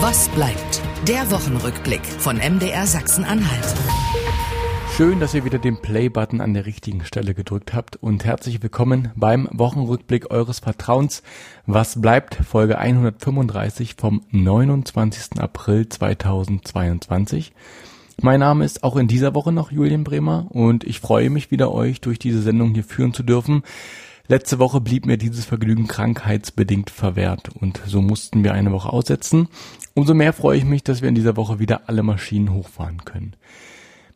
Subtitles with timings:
[0.00, 0.82] Was bleibt?
[1.08, 3.74] Der Wochenrückblick von MDR Sachsen-Anhalt.
[4.94, 9.10] Schön, dass ihr wieder den Play-Button an der richtigen Stelle gedrückt habt und herzlich willkommen
[9.16, 11.22] beim Wochenrückblick eures Vertrauens.
[11.64, 12.34] Was bleibt?
[12.34, 15.40] Folge 135 vom 29.
[15.40, 17.54] April 2022.
[18.20, 21.72] Mein Name ist auch in dieser Woche noch Julian Bremer und ich freue mich wieder
[21.72, 23.62] euch durch diese Sendung hier führen zu dürfen.
[24.28, 29.48] Letzte Woche blieb mir dieses Vergnügen krankheitsbedingt verwehrt und so mussten wir eine Woche aussetzen.
[29.94, 33.36] Umso mehr freue ich mich, dass wir in dieser Woche wieder alle Maschinen hochfahren können.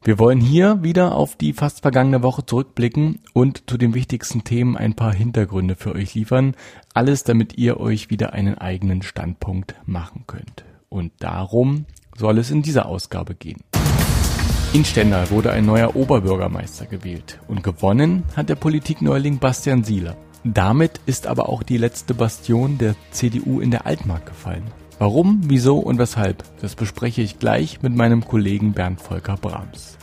[0.02, 4.76] Wir wollen hier wieder auf die fast vergangene Woche zurückblicken und zu den wichtigsten Themen
[4.76, 6.56] ein paar Hintergründe für euch liefern.
[6.92, 10.64] Alles, damit ihr euch wieder einen eigenen Standpunkt machen könnt.
[10.88, 11.84] Und darum
[12.16, 13.60] soll es in dieser Ausgabe gehen.
[14.72, 20.16] In Stendal wurde ein neuer Oberbürgermeister gewählt und gewonnen hat der Politikneuling Bastian Sieler.
[20.44, 24.62] Damit ist aber auch die letzte Bastion der CDU in der Altmark gefallen.
[25.00, 29.98] Warum, wieso und weshalb, das bespreche ich gleich mit meinem Kollegen Bernd Volker Brahms.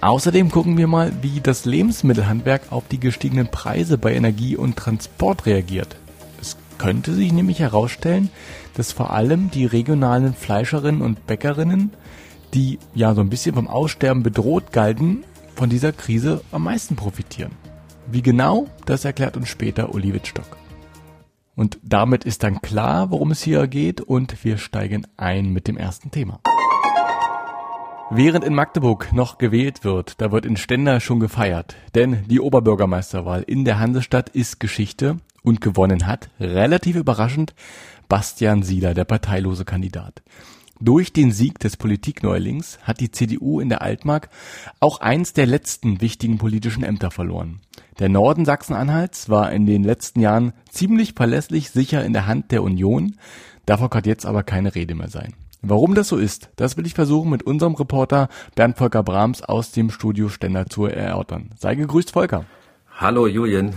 [0.00, 5.46] Außerdem gucken wir mal, wie das Lebensmittelhandwerk auf die gestiegenen Preise bei Energie und Transport
[5.46, 5.94] reagiert.
[6.40, 8.30] Es könnte sich nämlich herausstellen,
[8.74, 11.92] dass vor allem die regionalen Fleischerinnen und Bäckerinnen
[12.54, 17.52] die ja so ein bisschen vom Aussterben bedroht galten, von dieser Krise am meisten profitieren.
[18.10, 20.56] Wie genau, das erklärt uns später Uli Wittstock.
[21.56, 25.76] Und damit ist dann klar, worum es hier geht und wir steigen ein mit dem
[25.76, 26.40] ersten Thema.
[28.10, 31.76] Während in Magdeburg noch gewählt wird, da wird in Stender schon gefeiert.
[31.94, 37.54] Denn die Oberbürgermeisterwahl in der Hansestadt ist Geschichte und gewonnen hat, relativ überraschend,
[38.08, 40.22] Bastian Sieler, der parteilose Kandidat.
[40.80, 44.28] Durch den Sieg des Politikneulings hat die CDU in der Altmark
[44.78, 47.60] auch eins der letzten wichtigen politischen Ämter verloren.
[47.98, 52.62] Der Norden Sachsen-Anhalts war in den letzten Jahren ziemlich verlässlich sicher in der Hand der
[52.62, 53.16] Union,
[53.66, 55.34] davon kann jetzt aber keine Rede mehr sein.
[55.62, 59.72] Warum das so ist, das will ich versuchen mit unserem Reporter Bernd Volker Brahms aus
[59.72, 61.50] dem Studio Stender zu erörtern.
[61.58, 62.44] Sei gegrüßt, Volker.
[62.96, 63.74] Hallo Julian.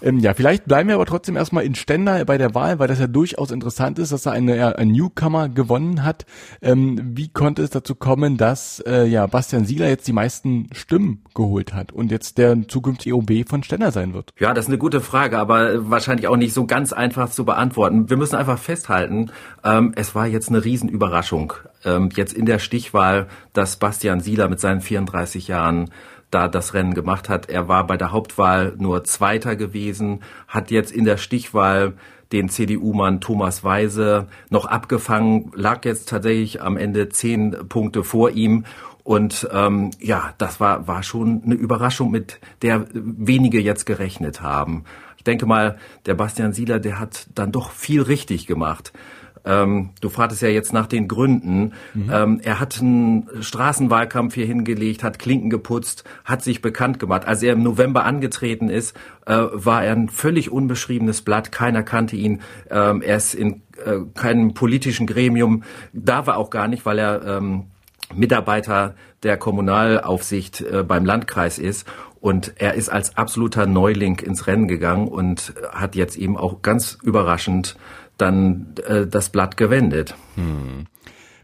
[0.00, 3.00] Ähm, ja, vielleicht bleiben wir aber trotzdem erstmal in Stendal bei der Wahl, weil das
[3.00, 6.24] ja durchaus interessant ist, dass da eine, ein Newcomer gewonnen hat.
[6.62, 11.24] Ähm, wie konnte es dazu kommen, dass äh, ja Bastian Sieler jetzt die meisten Stimmen
[11.34, 14.32] geholt hat und jetzt der zukünftige OB von Stendal sein wird?
[14.38, 18.08] Ja, das ist eine gute Frage, aber wahrscheinlich auch nicht so ganz einfach zu beantworten.
[18.08, 19.30] Wir müssen einfach festhalten,
[19.64, 21.54] ähm, es war jetzt eine Riesenüberraschung.
[21.84, 25.90] Ähm, jetzt in der Stichwahl, dass Bastian Sieler mit seinen 34 Jahren
[26.30, 27.48] da das Rennen gemacht hat.
[27.48, 31.94] Er war bei der Hauptwahl nur Zweiter gewesen, hat jetzt in der Stichwahl
[32.32, 38.64] den CDU-Mann Thomas Weise noch abgefangen, lag jetzt tatsächlich am Ende zehn Punkte vor ihm.
[39.02, 44.84] Und ähm, ja, das war, war schon eine Überraschung, mit der wenige jetzt gerechnet haben.
[45.16, 48.92] Ich denke mal, der Bastian Sieler, der hat dann doch viel richtig gemacht.
[49.48, 51.72] Ähm, du fragtest ja jetzt nach den Gründen.
[51.94, 52.10] Mhm.
[52.12, 57.26] Ähm, er hat einen Straßenwahlkampf hier hingelegt, hat Klinken geputzt, hat sich bekannt gemacht.
[57.26, 58.94] Als er im November angetreten ist,
[59.26, 61.50] äh, war er ein völlig unbeschriebenes Blatt.
[61.50, 62.42] Keiner kannte ihn.
[62.70, 65.62] Ähm, er ist in äh, keinem politischen Gremium.
[65.94, 67.64] Da war auch gar nicht, weil er ähm,
[68.14, 71.86] Mitarbeiter der Kommunalaufsicht äh, beim Landkreis ist.
[72.20, 76.98] Und er ist als absoluter Neuling ins Rennen gegangen und hat jetzt eben auch ganz
[77.02, 77.76] überraschend
[78.18, 80.14] dann äh, das Blatt gewendet.
[80.34, 80.86] Hm.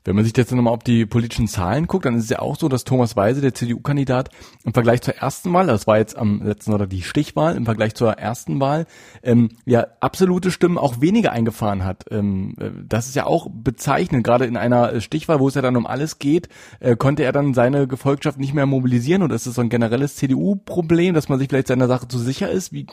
[0.06, 2.56] Wenn man sich jetzt nochmal auf die politischen Zahlen guckt, dann ist es ja auch
[2.56, 4.28] so, dass Thomas Weise, der CDU-Kandidat,
[4.62, 7.94] im Vergleich zur ersten Wahl, das war jetzt am letzten oder die Stichwahl, im Vergleich
[7.94, 8.84] zur ersten Wahl,
[9.22, 12.04] ähm, ja absolute Stimmen auch weniger eingefahren hat.
[12.10, 14.24] Ähm, äh, das ist ja auch bezeichnend.
[14.24, 16.50] Gerade in einer Stichwahl, wo es ja dann um alles geht,
[16.80, 19.22] äh, konnte er dann seine Gefolgschaft nicht mehr mobilisieren.
[19.22, 22.50] Und ist das so ein generelles CDU-Problem, dass man sich vielleicht seiner Sache zu sicher
[22.50, 22.74] ist?
[22.74, 22.86] Wie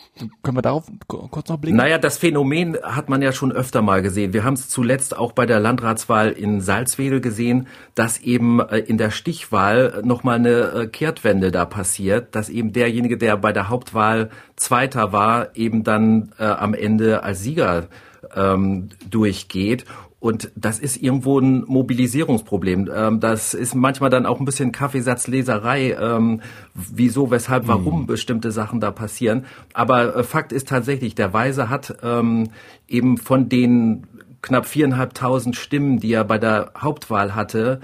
[0.44, 1.76] können wir darauf kurz noch blicken?
[1.76, 4.32] Naja, das Phänomen hat man ja schon öfter mal gesehen.
[4.32, 8.78] Wir haben es zuletzt auch bei der Landratswahl in Salzwedel Schwedel gesehen, dass eben äh,
[8.78, 13.70] in der Stichwahl nochmal eine äh, Kehrtwende da passiert, dass eben derjenige, der bei der
[13.70, 17.88] Hauptwahl Zweiter war, eben dann äh, am Ende als Sieger
[18.36, 19.86] ähm, durchgeht.
[20.20, 22.88] Und das ist irgendwo ein Mobilisierungsproblem.
[22.96, 26.42] Ähm, das ist manchmal dann auch ein bisschen Kaffeesatzleserei, ähm,
[26.76, 28.06] wieso, weshalb, warum mhm.
[28.06, 29.46] bestimmte Sachen da passieren.
[29.74, 32.52] Aber äh, Fakt ist tatsächlich, der Weise hat ähm,
[32.88, 34.06] eben von den
[34.42, 37.80] knapp viereinhalbtausend Stimmen, die er bei der Hauptwahl hatte,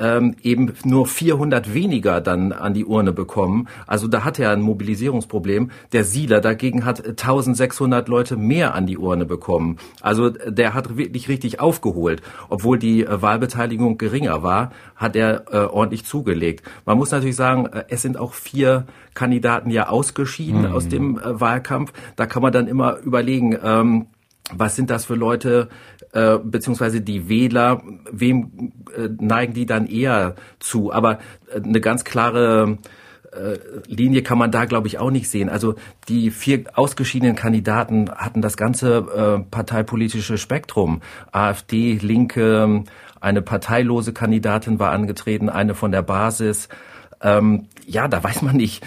[0.00, 3.68] ähm, eben nur 400 weniger dann an die Urne bekommen.
[3.86, 5.70] Also da hat er ein Mobilisierungsproblem.
[5.92, 9.76] Der Sieler dagegen hat 1600 Leute mehr an die Urne bekommen.
[10.00, 12.22] Also der hat wirklich richtig aufgeholt.
[12.48, 16.64] Obwohl die äh, Wahlbeteiligung geringer war, hat er äh, ordentlich zugelegt.
[16.86, 20.72] Man muss natürlich sagen, äh, es sind auch vier Kandidaten ja ausgeschieden mhm.
[20.72, 21.92] aus dem äh, Wahlkampf.
[22.16, 24.06] Da kann man dann immer überlegen, ähm,
[24.52, 25.68] was sind das für Leute,
[26.12, 30.92] äh, beziehungsweise die Wähler, wem äh, neigen die dann eher zu?
[30.92, 31.18] Aber
[31.52, 32.78] äh, eine ganz klare
[33.32, 35.48] äh, Linie kann man da, glaube ich, auch nicht sehen.
[35.48, 35.74] Also
[36.08, 41.00] die vier ausgeschiedenen Kandidaten hatten das ganze äh, parteipolitische Spektrum.
[41.30, 42.84] AfD, Linke,
[43.20, 46.68] eine parteilose Kandidatin war angetreten, eine von der Basis.
[47.22, 48.84] Ähm, ja, da weiß man nicht,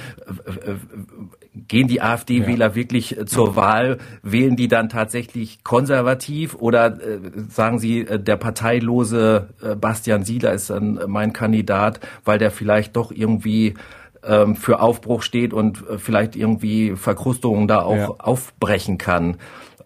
[1.55, 2.75] gehen die AfD-Wähler ja.
[2.75, 7.19] wirklich äh, zur Wahl, wählen die dann tatsächlich konservativ oder äh,
[7.50, 12.95] sagen sie, äh, der parteilose äh, Bastian Sieler ist dann mein Kandidat, weil der vielleicht
[12.95, 13.75] doch irgendwie
[14.23, 18.09] ähm, für Aufbruch steht und äh, vielleicht irgendwie Verkrustungen da auch ja.
[18.17, 19.38] aufbrechen kann.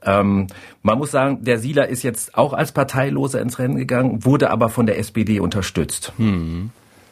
[0.04, 0.48] Ähm,
[0.84, 4.70] man muss sagen, der Sieler ist jetzt auch als Parteiloser ins Rennen gegangen, wurde aber
[4.70, 6.14] von der SPD unterstützt.
[6.18, 6.72] Hm.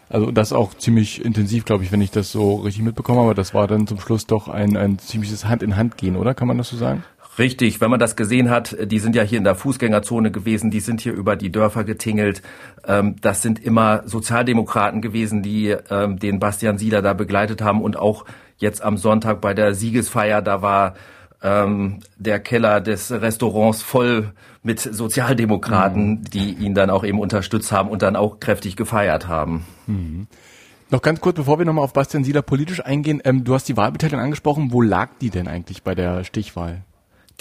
[0.10, 3.54] Also das auch ziemlich intensiv, glaube ich, wenn ich das so richtig mitbekomme, aber das
[3.54, 6.34] war dann zum Schluss doch ein, ein ziemliches Hand-in-Hand-Gehen, oder?
[6.34, 7.04] Kann man das so sagen?
[7.38, 10.80] Richtig, wenn man das gesehen hat, die sind ja hier in der Fußgängerzone gewesen, die
[10.80, 12.42] sind hier über die Dörfer getingelt.
[12.88, 17.98] Ähm, das sind immer Sozialdemokraten gewesen, die ähm, den Bastian Sieler da begleitet haben und
[17.98, 18.26] auch
[18.58, 20.96] jetzt am Sonntag bei der Siegesfeier, da war
[21.46, 24.34] ähm, der Keller des Restaurants voll
[24.64, 26.24] mit Sozialdemokraten, mhm.
[26.24, 29.66] die ihn dann auch eben unterstützt haben und dann auch kräftig gefeiert haben.
[29.86, 30.28] Mhm.
[30.90, 33.78] Noch ganz kurz, bevor wir nochmal auf Bastian Sieler politisch eingehen, ähm, du hast die
[33.78, 34.72] Wahlbeteiligung angesprochen.
[34.72, 36.84] Wo lag die denn eigentlich bei der Stichwahl?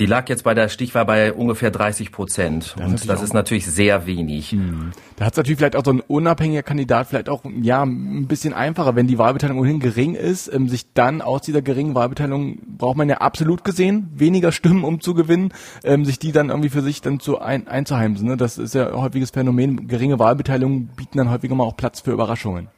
[0.00, 2.74] Die lag jetzt bei der Stichwahl bei ungefähr 30 Prozent.
[2.76, 4.50] Das und das ist natürlich sehr wenig.
[4.50, 4.90] Hm.
[5.16, 8.54] Da hat es natürlich vielleicht auch so ein unabhängiger Kandidat vielleicht auch ja ein bisschen
[8.54, 12.96] einfacher, wenn die Wahlbeteiligung ohnehin gering ist, ähm, sich dann aus dieser geringen Wahlbeteiligung braucht
[12.96, 15.52] man ja absolut gesehen weniger Stimmen, um zu gewinnen,
[15.84, 18.26] ähm, sich die dann irgendwie für sich dann zu ein, einzuheimsen.
[18.26, 18.36] Ne?
[18.36, 19.86] Das ist ja ein häufiges Phänomen.
[19.86, 22.68] Geringe Wahlbeteiligung bieten dann häufiger mal auch Platz für Überraschungen.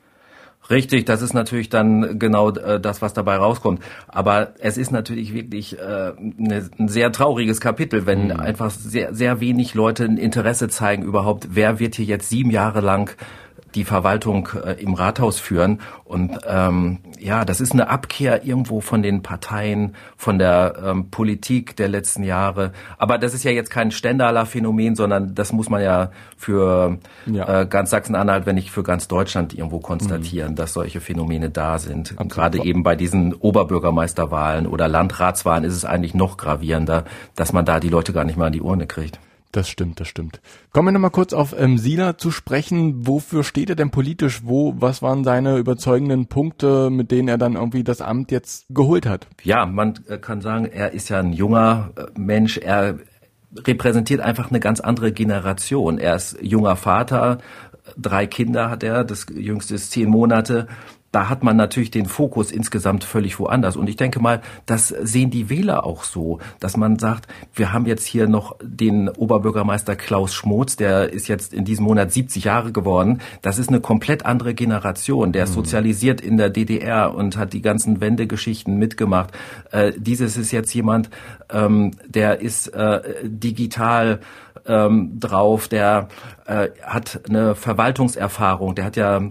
[0.69, 3.83] Richtig, das ist natürlich dann genau äh, das, was dabei rauskommt.
[4.09, 8.41] Aber es ist natürlich wirklich äh, ne, ein sehr trauriges Kapitel, wenn mhm.
[8.41, 12.81] einfach sehr, sehr wenig Leute ein Interesse zeigen überhaupt, wer wird hier jetzt sieben Jahre
[12.81, 13.17] lang
[13.77, 15.81] die Verwaltung äh, im Rathaus führen.
[16.05, 21.77] Und ähm, ja, das ist eine Abkehr irgendwo von den Parteien, von der ähm, Politik
[21.77, 22.73] der letzten Jahre.
[22.99, 27.63] Aber das ist ja jetzt kein Stendaler Phänomen, sondern das muss man ja für ja.
[27.63, 30.57] Äh, ganz Sachsen-Anhalt, wenn nicht für ganz Deutschland irgendwo konstatieren, mhm.
[30.57, 32.13] dass solche Phänomene da sind.
[32.13, 32.33] Absolut.
[32.33, 37.79] Gerade eben bei diesen Oberbürgermeisterwahlen oder Landratswahlen ist es eigentlich noch gravierender, dass man da
[37.79, 39.21] die Leute gar nicht mal an die Urne kriegt.
[39.57, 40.43] Das stimmt, das stimmt.
[40.71, 43.07] Kommen wir nochmal kurz auf ähm, Sila zu sprechen.
[43.07, 44.43] Wofür steht er denn politisch?
[44.45, 49.07] Wo, was waren seine überzeugenden Punkte, mit denen er dann irgendwie das Amt jetzt geholt
[49.07, 49.29] hat?
[49.45, 52.59] Ja, man äh, kann sagen, er ist ja ein junger äh, Mensch.
[52.59, 52.99] Er
[53.67, 55.97] repräsentiert einfach eine ganz andere Generation.
[55.97, 57.39] Er ist junger Vater,
[57.97, 60.67] drei Kinder hat er, das jüngste ist zehn Monate
[61.17, 63.79] da hat man natürlich den Fokus insgesamt völlig woanders.
[63.79, 67.87] Und ich denke mal, das sehen die Wähler auch so, dass man sagt, wir haben
[67.87, 72.71] jetzt hier noch den Oberbürgermeister Klaus Schmutz, der ist jetzt in diesem Monat 70 Jahre
[72.71, 73.23] geworden.
[73.41, 75.33] Das ist eine komplett andere Generation.
[75.33, 75.65] Der ist mhm.
[75.65, 79.31] sozialisiert in der DDR und hat die ganzen Wendegeschichten mitgemacht.
[79.71, 81.09] Äh, dieses ist jetzt jemand,
[81.49, 84.21] ähm, der ist äh, digital
[84.67, 86.09] ähm, drauf, der
[86.45, 89.23] äh, hat eine Verwaltungserfahrung, der hat ja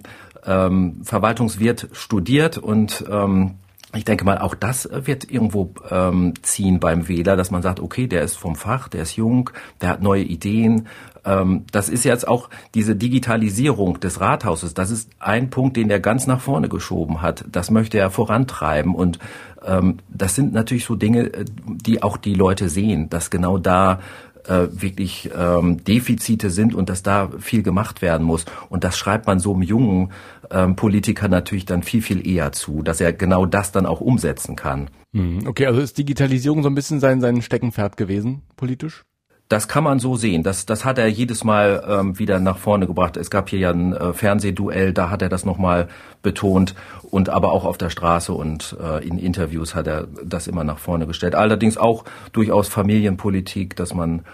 [0.46, 3.56] ähm, Verwaltungswirt studiert und ähm,
[3.96, 8.08] ich denke mal, auch das wird irgendwo ähm, ziehen beim Wähler, dass man sagt, okay,
[8.08, 9.50] der ist vom Fach, der ist jung,
[9.82, 10.88] der hat neue Ideen.
[11.24, 14.74] Ähm, das ist jetzt auch diese Digitalisierung des Rathauses.
[14.74, 17.46] Das ist ein Punkt, den er ganz nach vorne geschoben hat.
[17.50, 18.94] Das möchte er vorantreiben.
[18.94, 19.20] Und
[19.66, 24.00] ähm, das sind natürlich so Dinge, äh, die auch die Leute sehen, dass genau da
[24.48, 28.46] äh, wirklich ähm, Defizite sind und dass da viel gemacht werden muss.
[28.70, 30.12] Und das schreibt man so einem jungen
[30.52, 34.56] ähm, Politiker natürlich dann viel, viel eher zu, dass er genau das dann auch umsetzen
[34.56, 34.90] kann.
[35.14, 39.04] Hm, okay, also ist Digitalisierung so ein bisschen sein, sein Steckenpferd gewesen, politisch?
[39.48, 40.42] Das kann man so sehen.
[40.42, 43.16] Das, das hat er jedes Mal ähm, wieder nach vorne gebracht.
[43.16, 45.88] Es gab hier ja ein äh, Fernsehduell, da hat er das nochmal
[46.24, 46.74] betont
[47.12, 50.80] und aber auch auf der Straße und äh, in Interviews hat er das immer nach
[50.80, 51.36] vorne gestellt.
[51.36, 54.26] Allerdings auch durchaus Familienpolitik, dass man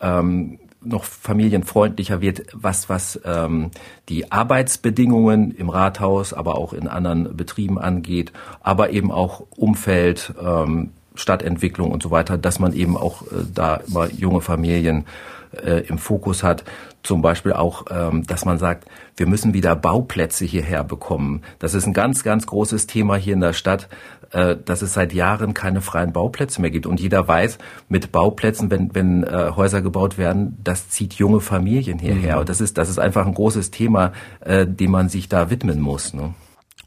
[0.00, 3.70] ähm, noch familienfreundlicher wird, was, was ähm,
[4.08, 10.90] die Arbeitsbedingungen im Rathaus, aber auch in anderen Betrieben angeht, aber eben auch Umfeld, ähm,
[11.16, 15.04] Stadtentwicklung und so weiter, dass man eben auch äh, da immer junge Familien
[15.52, 16.64] äh, im Fokus hat.
[17.02, 21.42] Zum Beispiel auch, ähm, dass man sagt, wir müssen wieder Bauplätze hierher bekommen.
[21.58, 23.88] Das ist ein ganz, ganz großes Thema hier in der Stadt,
[24.32, 26.86] äh, dass es seit Jahren keine freien Bauplätze mehr gibt.
[26.86, 27.58] Und jeder weiß,
[27.88, 32.34] mit Bauplätzen, wenn, wenn äh, Häuser gebaut werden, das zieht junge Familien hierher.
[32.34, 32.40] Mhm.
[32.40, 35.80] Und das ist, das ist einfach ein großes Thema, äh, dem man sich da widmen
[35.80, 36.12] muss.
[36.12, 36.34] Ne?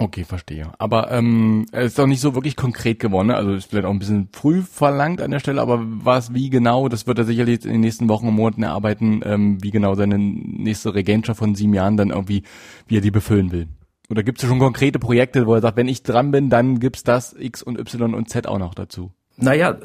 [0.01, 0.71] Okay, verstehe.
[0.77, 3.27] Aber ähm, es ist doch nicht so wirklich konkret geworden.
[3.27, 3.35] Ne?
[3.35, 6.87] Also ist vielleicht auch ein bisschen früh verlangt an der Stelle, aber was, wie genau,
[6.87, 10.17] das wird er sicherlich in den nächsten Wochen und Monaten erarbeiten, ähm, wie genau seine
[10.17, 12.43] nächste Regentschaft von sieben Jahren dann irgendwie,
[12.87, 13.67] wie er die befüllen will.
[14.09, 17.03] Oder gibt es schon konkrete Projekte, wo er sagt, wenn ich dran bin, dann gibt's
[17.03, 19.11] das X und Y und Z auch noch dazu?
[19.41, 19.77] Naja,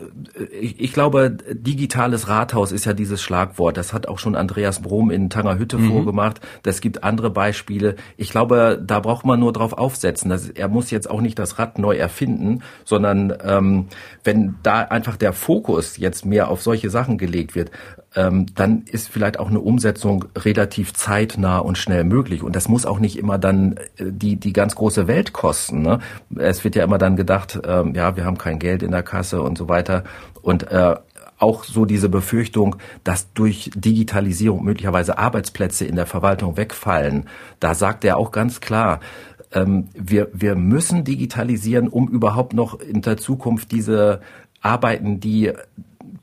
[0.60, 3.76] ich, ich glaube, digitales Rathaus ist ja dieses Schlagwort.
[3.76, 5.90] Das hat auch schon Andreas Brom in Tangerhütte mhm.
[5.92, 6.40] vorgemacht.
[6.64, 7.94] Das gibt andere Beispiele.
[8.16, 10.28] Ich glaube, da braucht man nur drauf aufsetzen.
[10.28, 13.86] Das, er muss jetzt auch nicht das Rad neu erfinden, sondern ähm,
[14.24, 17.70] wenn da einfach der Fokus jetzt mehr auf solche Sachen gelegt wird,
[18.16, 22.42] ähm, dann ist vielleicht auch eine Umsetzung relativ zeitnah und schnell möglich.
[22.42, 25.82] Und das muss auch nicht immer dann äh, die, die ganz große Welt kosten.
[25.82, 25.98] Ne?
[26.36, 29.42] Es wird ja immer dann gedacht, ähm, ja, wir haben kein Geld in der Kasse
[29.42, 30.04] und so weiter.
[30.42, 30.94] Und äh,
[31.38, 37.28] auch so diese Befürchtung, dass durch Digitalisierung möglicherweise Arbeitsplätze in der Verwaltung wegfallen.
[37.58, 39.00] Da sagt er auch ganz klar,
[39.52, 44.20] ähm, wir, wir müssen digitalisieren, um überhaupt noch in der Zukunft diese
[44.60, 45.52] Arbeiten, die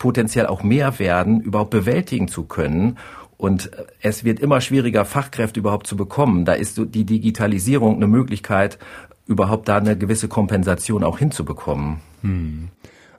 [0.02, 2.98] potenziell auch mehr werden, überhaupt bewältigen zu können.
[3.38, 3.70] Und
[4.02, 6.44] es wird immer schwieriger, Fachkräfte überhaupt zu bekommen.
[6.44, 8.80] Da ist die Digitalisierung eine Möglichkeit,
[9.28, 12.00] überhaupt da eine gewisse Kompensation auch hinzubekommen.
[12.22, 12.70] Hm.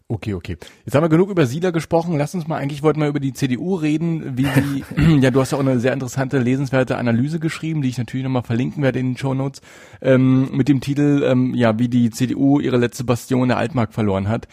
[0.08, 0.56] Okay, okay.
[0.84, 2.18] Jetzt haben wir genug über Sieler gesprochen.
[2.18, 5.52] Lass uns mal eigentlich wollten wir über die CDU reden, wie die, ja, du hast
[5.52, 9.10] ja auch eine sehr interessante, lesenswerte Analyse geschrieben, die ich natürlich nochmal verlinken werde in
[9.10, 9.62] den Show Notes,
[10.00, 14.28] ähm, mit dem Titel, ähm, ja, wie die CDU ihre letzte Bastion der Altmark verloren
[14.28, 14.48] hat.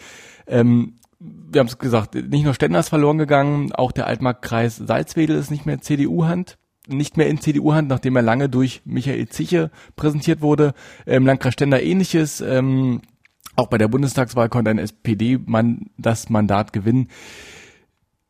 [0.46, 5.50] Ähm, wir haben es gesagt, nicht nur Stenders verloren gegangen, auch der Altmarktkreis Salzwedel ist
[5.50, 6.58] nicht mehr CDU-Hand,
[6.88, 10.72] nicht mehr in CDU-Hand, nachdem er lange durch Michael Ziche präsentiert wurde.
[11.04, 12.40] Im Landkreis Stender ähnliches.
[12.40, 13.02] Ähm,
[13.54, 17.08] auch bei der Bundestagswahl konnte ein SPD-Mann das Mandat gewinnen.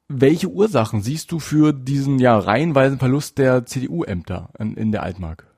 [0.08, 5.49] Welche Ursachen siehst du für diesen ja reihenweisen Verlust der CDU-Ämter in, in der Altmark?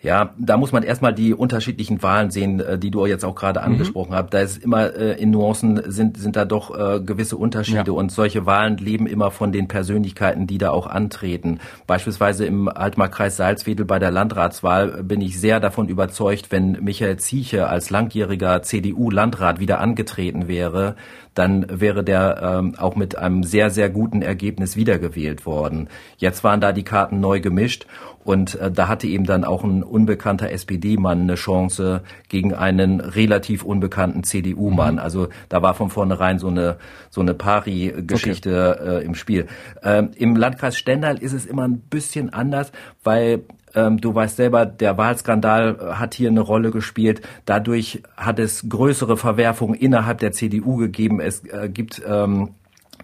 [0.00, 3.60] Ja, da muss man erstmal die unterschiedlichen Wahlen sehen, äh, die du jetzt auch gerade
[3.60, 3.66] mhm.
[3.66, 4.16] angesprochen mhm.
[4.16, 4.30] hast.
[4.34, 7.92] Da ist immer äh, in Nuancen sind sind da doch äh, gewisse Unterschiede ja.
[7.92, 11.58] und solche Wahlen leben immer von den Persönlichkeiten, die da auch antreten.
[11.88, 17.68] Beispielsweise im Altmarkreis Salzwedel bei der Landratswahl bin ich sehr davon überzeugt, wenn Michael Zieche
[17.68, 20.94] als langjähriger CDU-Landrat wieder angetreten wäre,
[21.38, 25.88] dann wäre der ähm, auch mit einem sehr, sehr guten Ergebnis wiedergewählt worden.
[26.16, 27.86] Jetzt waren da die Karten neu gemischt
[28.24, 33.62] und äh, da hatte eben dann auch ein unbekannter SPD-Mann eine Chance gegen einen relativ
[33.62, 34.94] unbekannten CDU-Mann.
[34.94, 35.00] Mhm.
[35.00, 36.76] Also da war von vornherein so eine
[37.08, 38.96] so eine Pari-Geschichte okay.
[38.96, 39.46] äh, im Spiel.
[39.84, 42.72] Ähm, Im Landkreis Stendal ist es immer ein bisschen anders,
[43.04, 47.22] weil du weißt selber, der Wahlskandal äh, hat hier eine Rolle gespielt.
[47.44, 51.20] Dadurch hat es größere Verwerfungen innerhalb der CDU gegeben.
[51.20, 52.50] Es äh, gibt ähm,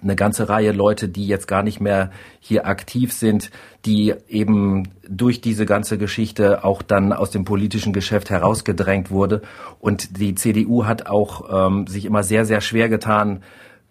[0.03, 3.51] eine ganze Reihe Leute, die jetzt gar nicht mehr hier aktiv sind,
[3.85, 9.43] die eben durch diese ganze Geschichte auch dann aus dem politischen Geschäft herausgedrängt wurde.
[9.81, 13.43] Und die CDU hat auch ähm, sich immer sehr, sehr schwer getan,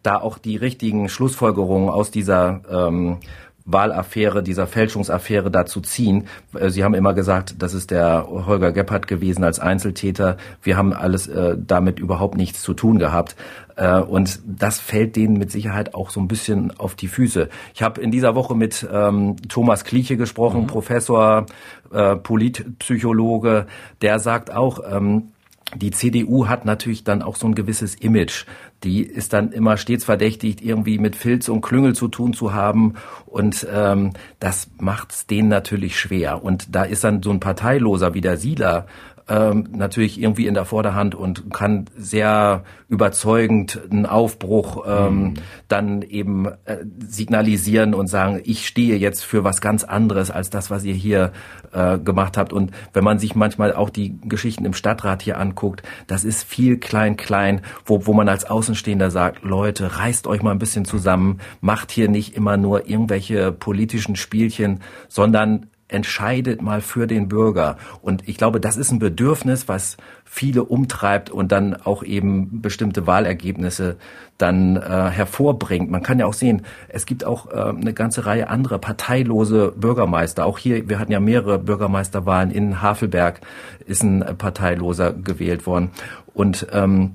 [0.04, 3.20] da auch die richtigen Schlussfolgerungen aus dieser ähm,
[3.66, 6.28] Wahlaffäre, dieser Fälschungsaffäre dazu ziehen.
[6.54, 10.38] Äh, Sie haben immer gesagt, das ist der Holger Gebhardt gewesen als Einzeltäter.
[10.62, 13.36] Wir haben alles äh, damit überhaupt nichts zu tun gehabt.
[13.76, 17.50] Äh, und das fällt denen mit Sicherheit auch so ein bisschen auf die Füße.
[17.74, 20.68] Ich habe in dieser Woche mit ähm, Thomas Kliche gesprochen, mhm.
[20.68, 21.46] Professor,
[21.92, 23.68] äh, Politpsychologe.
[24.02, 25.33] Der sagt auch, ähm,
[25.76, 28.46] die CDU hat natürlich dann auch so ein gewisses Image.
[28.84, 32.96] Die ist dann immer stets verdächtigt, irgendwie mit Filz und Klüngel zu tun zu haben.
[33.26, 36.44] Und ähm, das macht's denen natürlich schwer.
[36.44, 38.88] Und da ist dann so ein Parteiloser wie der Sieler
[39.28, 45.34] ähm, natürlich irgendwie in der Vorderhand und kann sehr überzeugend einen Aufbruch ähm, mhm.
[45.68, 50.70] dann eben äh, signalisieren und sagen, ich stehe jetzt für was ganz anderes als das,
[50.70, 51.32] was ihr hier
[51.72, 52.54] äh, gemacht habt.
[52.54, 56.78] Und wenn man sich manchmal auch die Geschichten im Stadtrat hier anguckt, das ist viel
[56.78, 61.40] klein, klein, wo, wo man als Außenstehender sagt, Leute, reißt euch mal ein bisschen zusammen,
[61.62, 67.78] macht hier nicht immer nur irgendwelche politischen Spielchen, sondern entscheidet mal für den Bürger.
[68.02, 73.06] Und ich glaube, das ist ein Bedürfnis, was viele umtreibt und dann auch eben bestimmte
[73.06, 73.98] Wahlergebnisse
[74.38, 75.92] dann äh, hervorbringt.
[75.92, 80.46] Man kann ja auch sehen, es gibt auch äh, eine ganze Reihe anderer parteilose Bürgermeister.
[80.46, 83.42] Auch hier, wir hatten ja mehrere Bürgermeisterwahlen in Havelberg,
[83.86, 85.92] ist ein parteiloser gewählt worden.
[86.34, 87.12] Und ähm,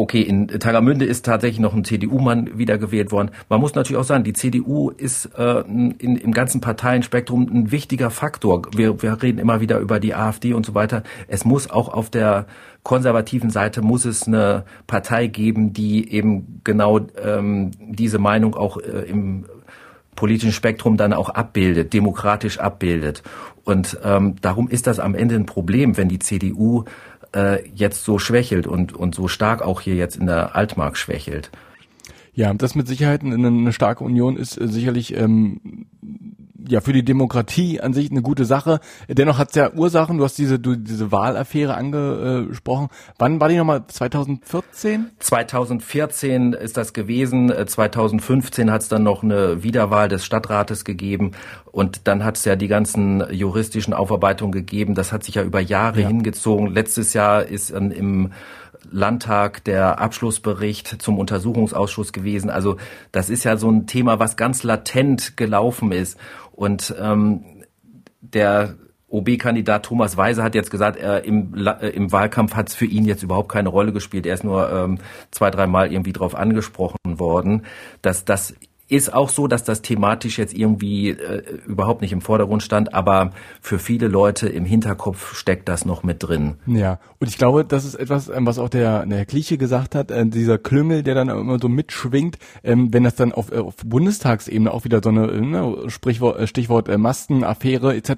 [0.00, 3.32] Okay, in Tagermünde ist tatsächlich noch ein CDU-Mann wiedergewählt worden.
[3.50, 8.08] Man muss natürlich auch sagen, die CDU ist äh, in, im ganzen Parteienspektrum ein wichtiger
[8.08, 8.62] Faktor.
[8.74, 11.02] Wir, wir reden immer wieder über die AfD und so weiter.
[11.28, 12.46] Es muss auch auf der
[12.82, 19.02] konservativen Seite muss es eine Partei geben, die eben genau ähm, diese Meinung auch äh,
[19.06, 19.44] im
[20.16, 23.22] politischen Spektrum dann auch abbildet, demokratisch abbildet.
[23.64, 26.84] Und ähm, darum ist das am Ende ein Problem, wenn die CDU
[27.34, 31.50] äh, jetzt so schwächelt und, und so stark auch hier jetzt in der Altmark schwächelt.
[32.32, 35.86] Ja, das mit Sicherheit eine, eine starke Union ist äh, sicherlich ähm,
[36.68, 38.80] ja für die Demokratie an sich eine gute Sache.
[39.08, 40.18] Dennoch hat es ja Ursachen.
[40.18, 42.88] Du hast diese du, diese Wahlaffäre angesprochen.
[43.18, 43.84] Wann war die nochmal?
[43.86, 45.10] 2014?
[45.18, 47.52] 2014 ist das gewesen.
[47.66, 51.32] 2015 hat es dann noch eine Wiederwahl des Stadtrates gegeben
[51.72, 54.94] und dann hat es ja die ganzen juristischen Aufarbeitungen gegeben.
[54.94, 56.08] Das hat sich ja über Jahre ja.
[56.08, 56.68] hingezogen.
[56.68, 58.32] Letztes Jahr ist im
[58.90, 62.50] Landtag der Abschlussbericht zum Untersuchungsausschuss gewesen.
[62.50, 62.76] Also
[63.12, 66.18] das ist ja so ein Thema, was ganz latent gelaufen ist.
[66.60, 67.64] Und ähm,
[68.20, 68.74] der
[69.08, 73.06] OB-Kandidat Thomas Weise hat jetzt gesagt, er im, äh, im Wahlkampf hat es für ihn
[73.06, 74.26] jetzt überhaupt keine Rolle gespielt.
[74.26, 74.98] Er ist nur ähm,
[75.30, 77.62] zwei, dreimal irgendwie drauf angesprochen worden,
[78.02, 78.54] dass das
[78.90, 83.30] ist auch so, dass das thematisch jetzt irgendwie äh, überhaupt nicht im Vordergrund stand, aber
[83.60, 86.56] für viele Leute im Hinterkopf steckt das noch mit drin.
[86.66, 90.10] Ja, und ich glaube, das ist etwas, ähm, was auch der, der Kliche gesagt hat,
[90.10, 93.76] äh, dieser Klüngel, der dann immer so mitschwingt, ähm, wenn das dann auf, äh, auf
[93.84, 98.10] Bundestagsebene auch wieder so eine äh, ne, Sprichwort, äh, Stichwort äh, Maskenaffäre etc.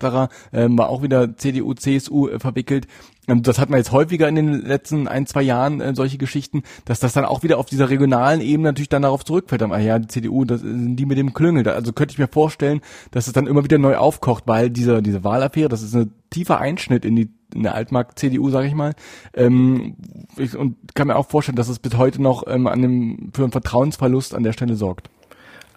[0.53, 4.35] Äh, war auch wieder CDU, CSU äh, verwickelt, ähm, das hat man jetzt häufiger in
[4.35, 7.89] den letzten ein, zwei Jahren, äh, solche Geschichten, dass das dann auch wieder auf dieser
[7.89, 9.63] regionalen Ebene natürlich dann darauf zurückfällt.
[9.63, 11.69] Ah ja, die CDU, das sind die mit dem Klüngel.
[11.69, 12.81] Also könnte ich mir vorstellen,
[13.13, 16.59] dass es dann immer wieder neu aufkocht, weil diese, diese Wahlaffäre, das ist ein tiefer
[16.59, 18.95] Einschnitt in die in der Altmarkt-CDU, sage ich mal.
[19.35, 19.97] Ähm,
[20.39, 23.43] ich, und kann mir auch vorstellen, dass es bis heute noch ähm, an dem, für
[23.43, 25.11] einen Vertrauensverlust an der Stelle sorgt.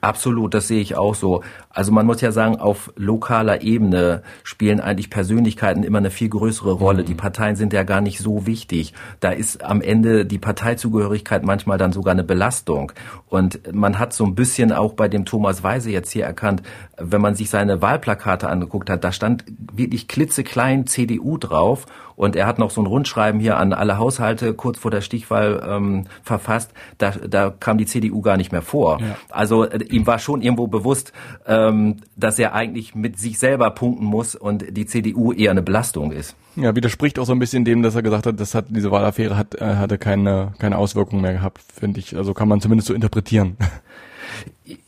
[0.05, 1.41] Absolut, das sehe ich auch so.
[1.71, 6.73] Also man muss ja sagen, auf lokaler Ebene spielen eigentlich Persönlichkeiten immer eine viel größere
[6.73, 7.01] Rolle.
[7.01, 7.07] Mhm.
[7.07, 8.93] Die Parteien sind ja gar nicht so wichtig.
[9.19, 12.91] Da ist am Ende die Parteizugehörigkeit manchmal dann sogar eine Belastung.
[13.29, 16.61] Und man hat so ein bisschen auch bei dem Thomas Weise jetzt hier erkannt,
[16.97, 19.43] wenn man sich seine Wahlplakate angeguckt hat, da stand
[19.73, 24.53] wirklich klitzeklein CDU drauf und er hat noch so ein Rundschreiben hier an alle Haushalte
[24.53, 26.71] kurz vor der Stichwahl ähm, verfasst.
[26.97, 28.99] Da, da kam die CDU gar nicht mehr vor.
[29.01, 29.17] Ja.
[29.29, 31.13] Also äh, ihm war schon irgendwo bewusst,
[31.45, 36.11] ähm, dass er eigentlich mit sich selber punkten muss und die CDU eher eine Belastung
[36.11, 36.35] ist.
[36.55, 39.37] Ja, widerspricht auch so ein bisschen dem, dass er gesagt hat, das hat diese Wahlaffäre
[39.37, 42.15] hat äh, hatte keine keine Auswirkungen mehr gehabt, finde ich.
[42.15, 43.57] Also kann man zumindest so interpretieren.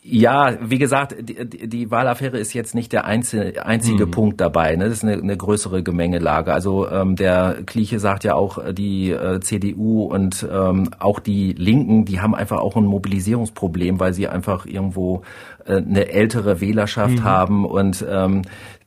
[0.02, 4.12] Ja, wie gesagt, die, die Wahlaffäre ist jetzt nicht der einzige, einzige mhm.
[4.12, 4.76] Punkt dabei.
[4.76, 4.86] Ne?
[4.86, 6.54] Das ist eine, eine größere Gemengelage.
[6.54, 11.54] Also ähm, der Kliche sagt ja auch, äh, die äh, CDU und ähm, auch die
[11.54, 15.22] Linken, die haben einfach auch ein Mobilisierungsproblem, weil sie einfach irgendwo
[15.66, 17.24] äh, eine ältere Wählerschaft mhm.
[17.24, 18.44] haben und ähm,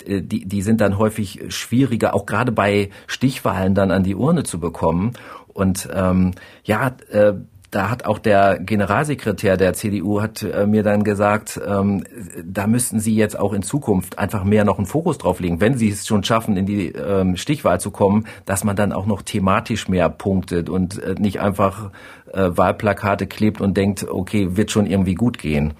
[0.07, 4.43] äh, die, die sind dann häufig schwieriger, auch gerade bei Stichwahlen dann an die Urne
[4.43, 5.13] zu bekommen.
[5.53, 6.33] Und ähm,
[6.65, 7.35] ja, äh,
[7.71, 12.05] da hat auch der Generalsekretär der CDU hat äh, mir dann gesagt, ähm,
[12.45, 15.79] da müssten Sie jetzt auch in Zukunft einfach mehr noch einen Fokus drauf legen, wenn
[15.79, 19.23] Sie es schon schaffen, in die ähm, Stichwahl zu kommen, dass man dann auch noch
[19.23, 21.91] thematisch mehr punktet und äh, nicht einfach
[22.33, 25.75] äh, Wahlplakate klebt und denkt, okay, wird schon irgendwie gut gehen.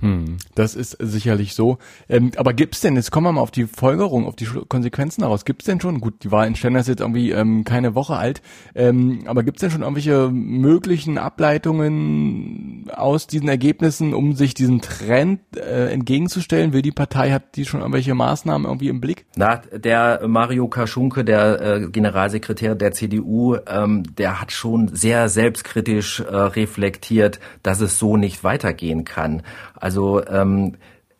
[0.00, 1.78] Hm, das ist sicherlich so.
[2.08, 5.46] Ähm, aber gibt's denn, jetzt kommen wir mal auf die Folgerung, auf die Konsequenzen daraus.
[5.46, 8.42] Gibt's denn schon, gut, die Wahl in Stender ist jetzt irgendwie ähm, keine Woche alt,
[8.74, 15.40] ähm, aber gibt's denn schon irgendwelche möglichen Ableitungen aus diesen Ergebnissen, um sich diesem Trend
[15.56, 16.74] äh, entgegenzustellen?
[16.74, 19.24] Will die Partei, hat die schon irgendwelche Maßnahmen irgendwie im Blick?
[19.34, 26.20] Na, der Mario Kaschunke, der äh, Generalsekretär der CDU, ähm, der hat schon sehr selbstkritisch
[26.20, 29.42] äh, reflektiert, dass es so nicht weitergehen kann.
[29.74, 29.85] Also
[30.26, 30.76] ähm,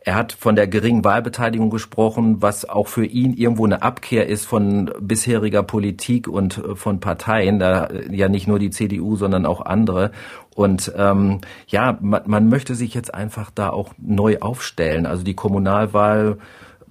[0.07, 4.47] er hat von der geringen Wahlbeteiligung gesprochen, was auch für ihn irgendwo eine Abkehr ist
[4.47, 9.45] von bisheriger Politik und äh, von Parteien, da äh, ja nicht nur die CDU, sondern
[9.45, 10.13] auch andere.
[10.55, 15.07] Und ähm, ja, man, man möchte sich jetzt einfach da auch neu aufstellen.
[15.07, 16.39] Also die Kommunalwahl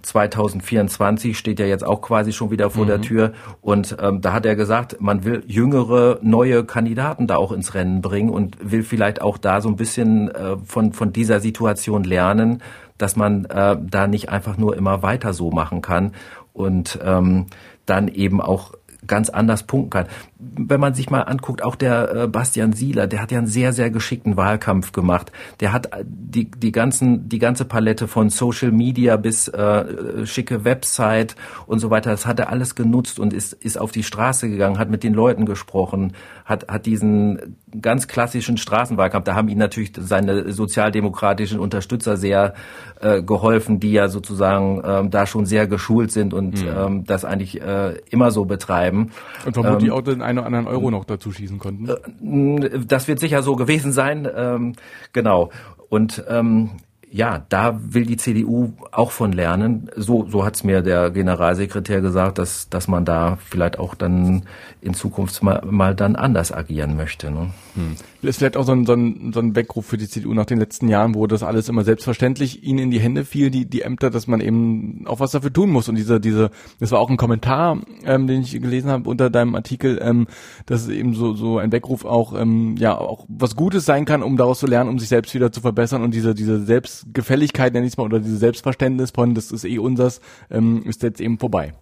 [0.06, 2.88] 2024 steht ja jetzt auch quasi schon wieder vor mhm.
[2.88, 3.34] der Tür.
[3.62, 8.02] Und ähm, da hat er gesagt, man will jüngere, neue Kandidaten da auch ins Rennen
[8.02, 12.62] bringen und will vielleicht auch da so ein bisschen äh, von, von dieser Situation lernen,
[12.98, 16.14] dass man äh, da nicht einfach nur immer weiter so machen kann
[16.54, 17.48] und ähm,
[17.86, 18.74] dann eben auch
[19.08, 20.08] ganz anders punkten kann.
[20.38, 23.72] Wenn man sich mal anguckt, auch der äh, Bastian Sieler, der hat ja einen sehr,
[23.72, 25.32] sehr geschickten Wahlkampf gemacht.
[25.62, 30.66] Der hat äh, die, die, ganzen, die ganze Palette von Social Media bis äh, schicke
[30.66, 31.36] Website
[31.68, 34.78] und so weiter, das hat er alles genutzt und ist, ist auf die Straße gegangen,
[34.78, 39.94] hat mit den Leuten gesprochen, hat, hat diesen ganz klassischen Straßenwahlkampf, da haben ihn natürlich
[39.98, 42.54] seine sozialdemokratischen Unterstützer sehr
[43.02, 46.70] äh, geholfen, die ja sozusagen ähm, da schon sehr geschult sind und mhm.
[46.78, 49.12] ähm, das eigentlich äh, immer so betreiben.
[49.46, 51.90] Und vermutlich ähm, auch den einen oder anderen Euro noch dazu schießen konnten.
[51.90, 54.74] Äh, das wird sicher so gewesen sein, ähm,
[55.14, 55.52] genau.
[55.90, 56.72] Und ähm,
[57.12, 59.90] ja, da will die CDU auch von lernen.
[59.96, 64.44] So, so hat's mir der Generalsekretär gesagt, dass, dass man da vielleicht auch dann
[64.82, 67.32] in Zukunft mal, mal dann anders agieren möchte.
[67.32, 67.52] Ne?
[67.76, 67.96] Hm.
[68.22, 70.58] Ist vielleicht auch so ein, so, ein, so ein Weckruf für die CDU nach den
[70.58, 74.10] letzten Jahren, wo das alles immer selbstverständlich ihnen in die Hände fiel, die, die Ämter,
[74.10, 75.90] dass man eben auch was dafür tun muss.
[75.90, 79.56] Und diese, diese, das war auch ein Kommentar, ähm, den ich gelesen habe unter deinem
[79.56, 80.28] Artikel, ähm,
[80.66, 84.24] dass es eben so, so ein Weckruf auch, ähm, ja, auch was Gutes sein kann,
[84.24, 87.86] um daraus zu lernen, um sich selbst wieder zu verbessern und diese, diese Selbstgefälligkeit, nenne
[87.86, 91.38] ich es mal, oder dieses Selbstverständnis von, das ist eh unsers, ähm, ist jetzt eben
[91.38, 91.74] vorbei.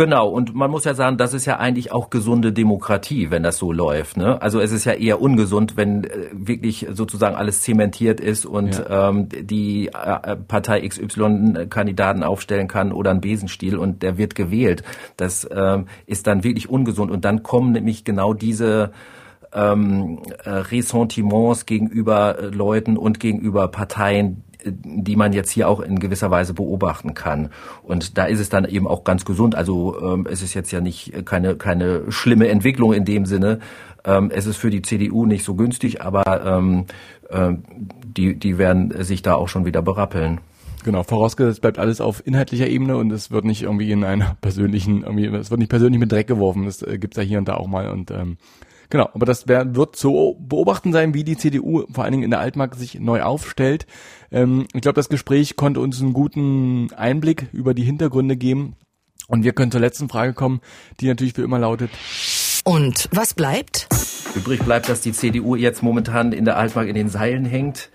[0.00, 3.58] Genau, und man muss ja sagen, das ist ja eigentlich auch gesunde Demokratie, wenn das
[3.58, 4.16] so läuft.
[4.16, 4.40] Ne?
[4.40, 9.10] Also es ist ja eher ungesund, wenn äh, wirklich sozusagen alles zementiert ist und ja.
[9.10, 14.84] ähm, die äh, Partei XY Kandidaten aufstellen kann oder einen Besenstiel und der wird gewählt.
[15.18, 17.10] Das ähm, ist dann wirklich ungesund.
[17.10, 18.92] Und dann kommen nämlich genau diese
[19.52, 26.30] ähm, äh, Ressentiments gegenüber Leuten und gegenüber Parteien, die man jetzt hier auch in gewisser
[26.30, 27.50] Weise beobachten kann.
[27.82, 29.54] Und da ist es dann eben auch ganz gesund.
[29.54, 33.60] Also ähm, es ist jetzt ja nicht keine, keine schlimme Entwicklung in dem Sinne.
[34.04, 36.86] Ähm, es ist für die CDU nicht so günstig, aber ähm,
[37.28, 37.52] äh,
[38.04, 40.40] die, die werden sich da auch schon wieder berappeln.
[40.82, 45.02] Genau, vorausgesetzt bleibt alles auf inhaltlicher Ebene und es wird nicht irgendwie in einer persönlichen,
[45.02, 46.64] irgendwie, es wird nicht persönlich mit Dreck geworfen.
[46.64, 48.38] Das äh, gibt's ja hier und da auch mal und ähm,
[48.90, 52.30] Genau, aber das wär, wird zu beobachten sein, wie die CDU vor allen Dingen in
[52.30, 53.86] der Altmark sich neu aufstellt.
[54.32, 58.74] Ähm, ich glaube, das Gespräch konnte uns einen guten Einblick über die Hintergründe geben.
[59.28, 60.60] Und wir können zur letzten Frage kommen,
[60.98, 61.90] die natürlich wie immer lautet.
[62.64, 63.86] Und was bleibt?
[64.34, 67.90] Übrig bleibt, dass die CDU jetzt momentan in der Altmark in den Seilen hängt.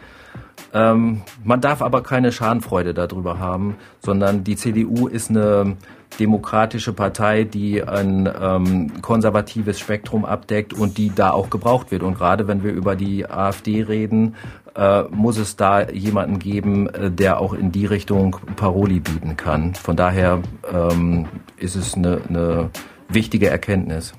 [0.73, 5.75] Ähm, man darf aber keine Schadenfreude darüber haben, sondern die CDU ist eine
[6.19, 12.03] demokratische Partei, die ein ähm, konservatives Spektrum abdeckt und die da auch gebraucht wird.
[12.03, 14.35] Und gerade wenn wir über die AfD reden,
[14.75, 19.75] äh, muss es da jemanden geben, äh, der auch in die Richtung Paroli bieten kann.
[19.75, 20.41] Von daher
[20.71, 22.69] ähm, ist es eine, eine
[23.09, 24.13] wichtige Erkenntnis.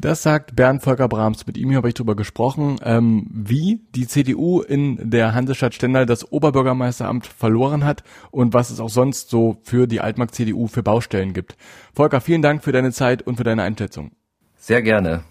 [0.00, 1.46] Das sagt Bernd Volker Brahms.
[1.46, 6.32] Mit ihm habe ich darüber gesprochen, ähm, wie die CDU in der Hansestadt Stendal das
[6.32, 11.34] Oberbürgermeisteramt verloren hat und was es auch sonst so für die Altmark CDU für Baustellen
[11.34, 11.56] gibt.
[11.92, 14.12] Volker, vielen Dank für deine Zeit und für deine Einschätzung.
[14.56, 15.22] Sehr gerne.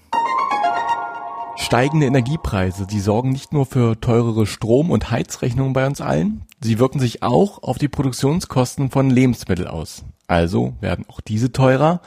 [1.56, 6.80] Steigende Energiepreise, die sorgen nicht nur für teurere Strom- und Heizrechnungen bei uns allen, sie
[6.80, 10.04] wirken sich auch auf die Produktionskosten von Lebensmitteln aus.
[10.28, 12.02] Also werden auch diese teurer.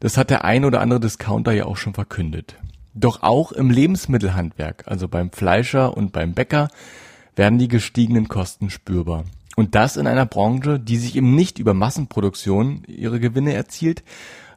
[0.00, 2.56] Das hat der ein oder andere Discounter ja auch schon verkündet.
[2.94, 6.68] Doch auch im Lebensmittelhandwerk, also beim Fleischer und beim Bäcker,
[7.34, 9.24] werden die gestiegenen Kosten spürbar.
[9.56, 14.02] Und das in einer Branche, die sich eben nicht über Massenproduktion ihre Gewinne erzielt,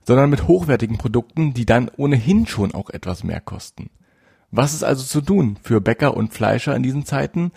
[0.06, 3.90] sondern mit hochwertigen Produkten, die dann ohnehin schon auch etwas mehr kosten.
[4.52, 7.52] Was ist also zu tun für Bäcker und Fleischer in diesen Zeiten?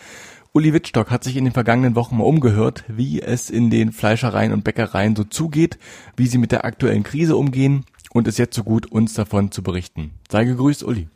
[0.55, 4.53] Uli Wittstock hat sich in den vergangenen Wochen mal umgehört, wie es in den Fleischereien
[4.53, 5.79] und Bäckereien so zugeht,
[6.15, 9.63] wie sie mit der aktuellen Krise umgehen und ist jetzt so gut, uns davon zu
[9.63, 10.11] berichten.
[10.31, 11.09] Sei gegrüßt, Uli.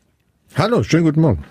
[0.57, 1.45] Hallo, schönen guten Morgen.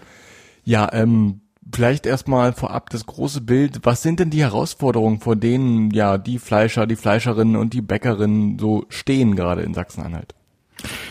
[0.64, 3.82] Ja, ähm, vielleicht erstmal vorab das große Bild.
[3.84, 8.58] Was sind denn die Herausforderungen, vor denen ja die Fleischer, die Fleischerinnen und die Bäckerinnen
[8.58, 10.34] so stehen gerade in Sachsen-Anhalt?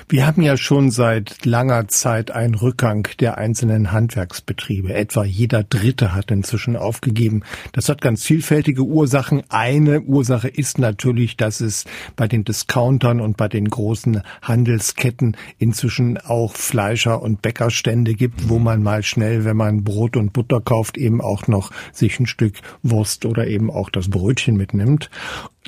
[0.09, 4.92] Wir haben ja schon seit langer Zeit einen Rückgang der einzelnen Handwerksbetriebe.
[4.92, 7.42] Etwa jeder Dritte hat inzwischen aufgegeben.
[7.72, 9.42] Das hat ganz vielfältige Ursachen.
[9.48, 11.85] Eine Ursache ist natürlich, dass es
[12.16, 18.59] bei den Discountern und bei den großen Handelsketten inzwischen auch Fleischer- und Bäckerstände gibt, wo
[18.59, 22.55] man mal schnell, wenn man Brot und Butter kauft, eben auch noch sich ein Stück
[22.83, 25.11] Wurst oder eben auch das Brötchen mitnimmt.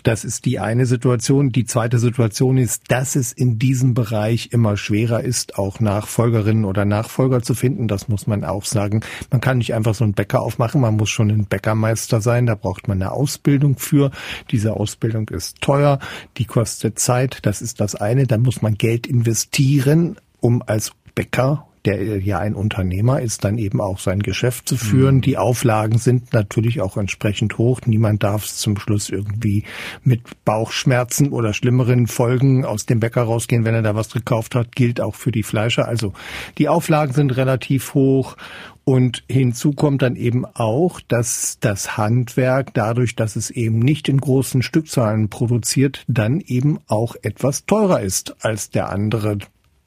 [0.03, 1.51] Das ist die eine Situation.
[1.51, 6.85] Die zweite Situation ist, dass es in diesem Bereich immer schwerer ist, auch Nachfolgerinnen oder
[6.85, 7.89] Nachfolger zu finden.
[7.89, 9.03] Das muss man auch sagen.
[9.31, 10.81] Man kann nicht einfach so einen Bäcker aufmachen.
[10.81, 12.47] Man muss schon ein Bäckermeister sein.
[12.47, 14.11] Da braucht man eine Ausbildung für.
[14.51, 15.99] Diese Ausbildung ist teuer.
[16.37, 17.41] Die kostet Zeit.
[17.43, 18.27] Das ist das eine.
[18.27, 23.81] Dann muss man Geld investieren, um als Bäcker der ja ein Unternehmer ist, dann eben
[23.81, 25.16] auch sein Geschäft zu führen.
[25.16, 25.20] Mhm.
[25.22, 27.81] Die Auflagen sind natürlich auch entsprechend hoch.
[27.87, 29.64] Niemand darf zum Schluss irgendwie
[30.03, 34.75] mit Bauchschmerzen oder schlimmeren Folgen aus dem Bäcker rausgehen, wenn er da was gekauft hat,
[34.75, 35.87] gilt auch für die Fleischer.
[35.87, 36.12] Also
[36.59, 38.37] die Auflagen sind relativ hoch
[38.85, 44.18] und hinzu kommt dann eben auch, dass das Handwerk dadurch, dass es eben nicht in
[44.18, 49.38] großen Stückzahlen produziert, dann eben auch etwas teurer ist als der andere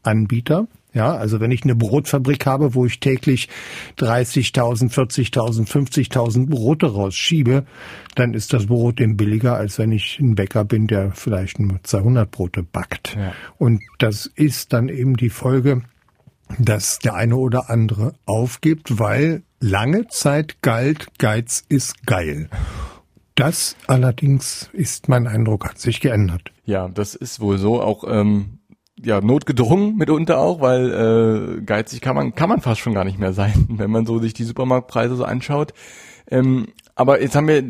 [0.04, 0.68] Anbieter.
[0.92, 3.48] Ja, also wenn ich eine Brotfabrik habe, wo ich täglich
[4.00, 7.66] 30.000, 40.000, 50.000 Brote rausschiebe,
[8.16, 11.80] dann ist das Brot eben billiger, als wenn ich ein Bäcker bin, der vielleicht nur
[11.84, 13.16] 200 Brote backt.
[13.16, 13.34] Ja.
[13.58, 15.84] Und das ist dann eben die Folge,
[16.58, 22.50] dass der eine oder andere aufgibt, weil lange Zeit galt, Geiz ist geil.
[23.36, 26.52] Das allerdings ist mein Eindruck, hat sich geändert.
[26.66, 27.82] Ja, das ist wohl so.
[27.82, 28.60] Auch ähm,
[29.04, 33.20] ja notgedrungen mitunter auch, weil äh, geizig kann man kann man fast schon gar nicht
[33.20, 35.74] mehr sein, wenn man so sich die Supermarktpreise so anschaut.
[36.32, 37.64] Ähm, aber jetzt haben wir,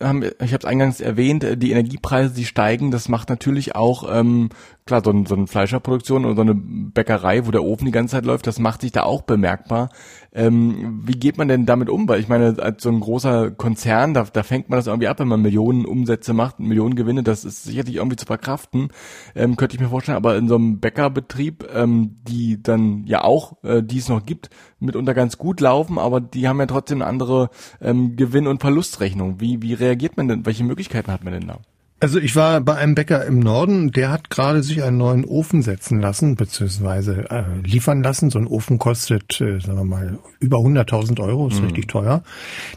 [0.00, 2.90] haben wir ich habe es eingangs erwähnt, äh, die Energiepreise, die steigen.
[2.90, 4.50] Das macht natürlich auch ähm,
[4.86, 8.12] klar so, ein, so eine Fleischerproduktion oder so eine Bäckerei, wo der Ofen die ganze
[8.12, 8.46] Zeit läuft.
[8.46, 9.88] Das macht sich da auch bemerkbar.
[10.32, 12.06] Ähm, wie geht man denn damit um?
[12.06, 15.20] Weil ich meine, als so ein großer Konzern, da, da fängt man das irgendwie ab,
[15.20, 17.22] wenn man Millionen Umsätze macht, Millionen Gewinne.
[17.22, 18.88] Das ist sicherlich irgendwie zu verkraften,
[19.34, 20.18] ähm, könnte ich mir vorstellen.
[20.18, 24.50] Aber in so einem Bäckerbetrieb, ähm, die dann ja auch, äh, die es noch gibt,
[24.80, 27.48] mitunter ganz gut laufen, aber die haben ja trotzdem eine andere
[27.80, 29.40] ähm, Gewinn- und Verlustrechnung.
[29.40, 30.44] Wie, wie reagiert man denn?
[30.44, 31.58] Welche Möglichkeiten hat man denn da?
[32.04, 35.62] Also ich war bei einem Bäcker im Norden, der hat gerade sich einen neuen Ofen
[35.62, 38.28] setzen lassen, beziehungsweise äh, liefern lassen.
[38.28, 41.68] So ein Ofen kostet, äh, sagen wir mal, über 100.000 Euro, ist mhm.
[41.68, 42.22] richtig teuer.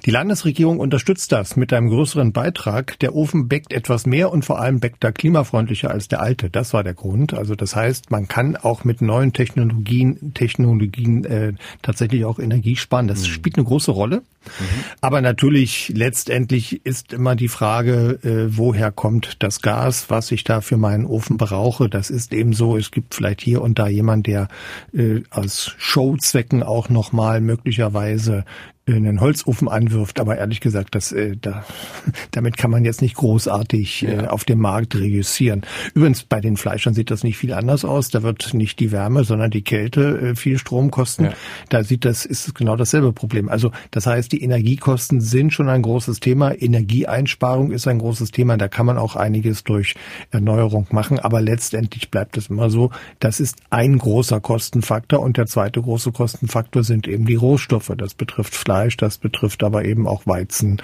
[0.05, 2.97] Die Landesregierung unterstützt das mit einem größeren Beitrag.
[2.99, 6.49] Der Ofen bäckt etwas mehr und vor allem bäckt da klimafreundlicher als der alte.
[6.49, 7.33] Das war der Grund.
[7.33, 13.09] Also das heißt, man kann auch mit neuen Technologien, Technologien äh, tatsächlich auch Energie sparen.
[13.09, 13.25] Das mhm.
[13.25, 14.21] spielt eine große Rolle.
[14.59, 14.83] Mhm.
[15.01, 20.61] Aber natürlich letztendlich ist immer die Frage, äh, woher kommt das Gas, was ich da
[20.61, 21.89] für meinen Ofen brauche.
[21.89, 22.77] Das ist eben so.
[22.77, 24.47] Es gibt vielleicht hier und da jemand, der
[24.93, 28.45] äh, aus Showzwecken auch nochmal möglicherweise
[28.95, 31.65] einen Holzofen anwirft, aber ehrlich gesagt, das, äh, da,
[32.31, 34.23] damit kann man jetzt nicht großartig äh, ja.
[34.23, 35.63] äh, auf dem Markt reüssieren.
[35.93, 38.09] Übrigens, bei den Fleischern sieht das nicht viel anders aus.
[38.09, 41.25] Da wird nicht die Wärme, sondern die Kälte äh, viel Strom kosten.
[41.25, 41.33] Ja.
[41.69, 43.49] Da sieht das, ist genau dasselbe Problem.
[43.49, 46.53] Also das heißt, die Energiekosten sind schon ein großes Thema.
[46.53, 48.57] Energieeinsparung ist ein großes Thema.
[48.57, 49.95] Da kann man auch einiges durch
[50.31, 51.19] Erneuerung machen.
[51.19, 55.19] Aber letztendlich bleibt es immer so, das ist ein großer Kostenfaktor.
[55.19, 57.91] Und der zweite große Kostenfaktor sind eben die Rohstoffe.
[57.97, 60.83] Das betrifft Fleisch Fleisch, das betrifft aber eben auch Weizen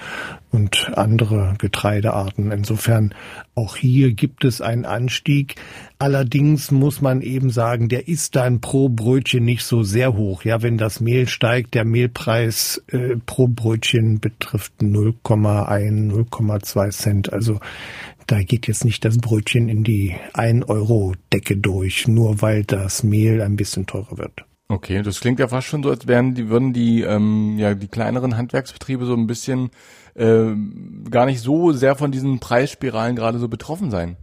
[0.50, 2.50] und andere Getreidearten.
[2.50, 3.14] Insofern
[3.54, 5.54] auch hier gibt es einen Anstieg.
[6.00, 10.42] Allerdings muss man eben sagen, der ist dann pro Brötchen nicht so sehr hoch.
[10.42, 17.32] Ja, wenn das Mehl steigt, der Mehlpreis äh, pro Brötchen betrifft 0,1, 0,2 Cent.
[17.32, 17.60] Also
[18.26, 23.04] da geht jetzt nicht das Brötchen in die 1 Euro Decke durch, nur weil das
[23.04, 24.44] Mehl ein bisschen teurer wird.
[24.68, 27.88] Okay, das klingt ja fast schon so, als wären die, würden die, ähm, ja, die
[27.88, 29.70] kleineren Handwerksbetriebe so ein bisschen
[30.14, 30.54] äh,
[31.10, 34.16] gar nicht so sehr von diesen Preisspiralen gerade so betroffen sein.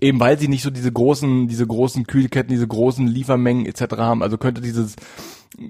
[0.00, 3.98] Eben weil sie nicht so diese großen, diese großen Kühlketten, diese großen Liefermengen etc.
[3.98, 4.22] haben.
[4.22, 4.96] Also könnte dieses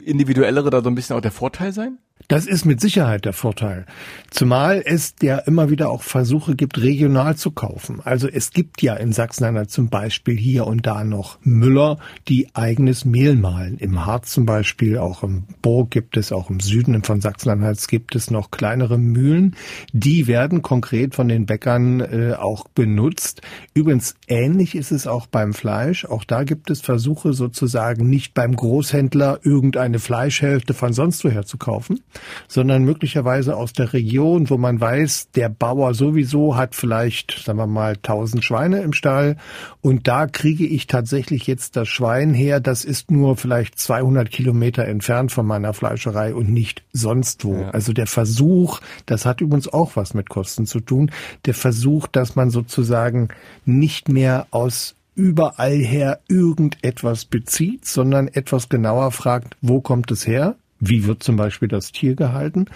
[0.04, 1.98] individuellere da so ein bisschen auch der Vorteil sein?
[2.28, 3.86] Das ist mit Sicherheit der Vorteil.
[4.30, 8.00] Zumal es ja immer wieder auch Versuche gibt, regional zu kaufen.
[8.02, 13.04] Also es gibt ja in Sachsen-Anhalt zum Beispiel hier und da noch Müller, die eigenes
[13.04, 13.78] Mehl mahlen.
[13.78, 18.14] Im Harz zum Beispiel, auch im Burg gibt es, auch im Süden von Sachsen-Anhalt gibt
[18.14, 19.56] es noch kleinere Mühlen.
[19.92, 23.42] Die werden konkret von den Bäckern äh, auch benutzt.
[23.74, 26.04] Übrigens ähnlich ist es auch beim Fleisch.
[26.04, 31.58] Auch da gibt es Versuche sozusagen nicht beim Großhändler irgendeine Fleischhälfte von sonst woher zu
[31.58, 32.00] kaufen,
[32.48, 37.66] sondern möglicherweise aus der Region, wo man weiß, der Bauer sowieso hat vielleicht, sagen wir
[37.66, 39.36] mal, 1000 Schweine im Stall
[39.80, 44.84] und da kriege ich tatsächlich jetzt das Schwein her, das ist nur vielleicht 200 Kilometer
[44.84, 47.54] entfernt von meiner Fleischerei und nicht sonst wo.
[47.54, 47.70] Ja.
[47.70, 51.10] Also der Versuch, das hat übrigens auch was mit Kosten zu tun,
[51.46, 53.28] der Versuch, dass man sozusagen
[53.64, 60.56] nicht mehr aus überall her irgendetwas bezieht, sondern etwas genauer fragt, wo kommt es her?
[60.84, 62.66] Wie wird zum Beispiel das Tier gehalten?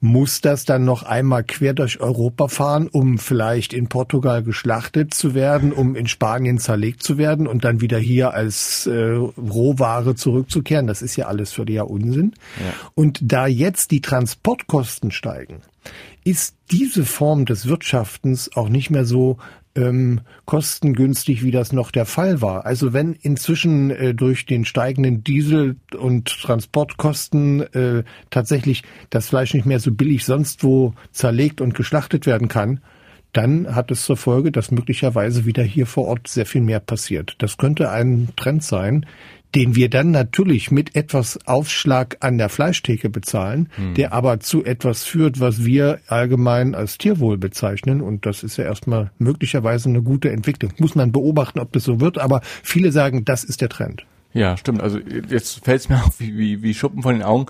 [0.00, 5.34] Muss das dann noch einmal quer durch Europa fahren, um vielleicht in Portugal geschlachtet zu
[5.34, 10.88] werden, um in Spanien zerlegt zu werden und dann wieder hier als äh, Rohware zurückzukehren?
[10.88, 12.32] Das ist ja alles für die ja Unsinn.
[12.58, 12.72] Ja.
[12.96, 15.60] Und da jetzt die Transportkosten steigen,
[16.24, 19.38] ist diese Form des Wirtschaftens auch nicht mehr so
[19.76, 22.66] ähm, kostengünstig, wie das noch der Fall war.
[22.66, 29.66] Also wenn inzwischen äh, durch den steigenden Diesel- und Transportkosten äh, tatsächlich das Fleisch nicht
[29.66, 32.80] mehr so billig sonst wo zerlegt und geschlachtet werden kann,
[33.32, 37.34] dann hat es zur Folge, dass möglicherweise wieder hier vor Ort sehr viel mehr passiert.
[37.38, 39.06] Das könnte ein Trend sein,
[39.54, 43.94] den wir dann natürlich mit etwas Aufschlag an der Fleischtheke bezahlen, hm.
[43.94, 48.00] der aber zu etwas führt, was wir allgemein als Tierwohl bezeichnen.
[48.00, 50.72] Und das ist ja erstmal möglicherweise eine gute Entwicklung.
[50.78, 54.04] Muss man beobachten, ob das so wird, aber viele sagen, das ist der Trend.
[54.32, 54.80] Ja, stimmt.
[54.80, 57.46] Also jetzt fällt es mir auf wie, wie, wie Schuppen von den Augen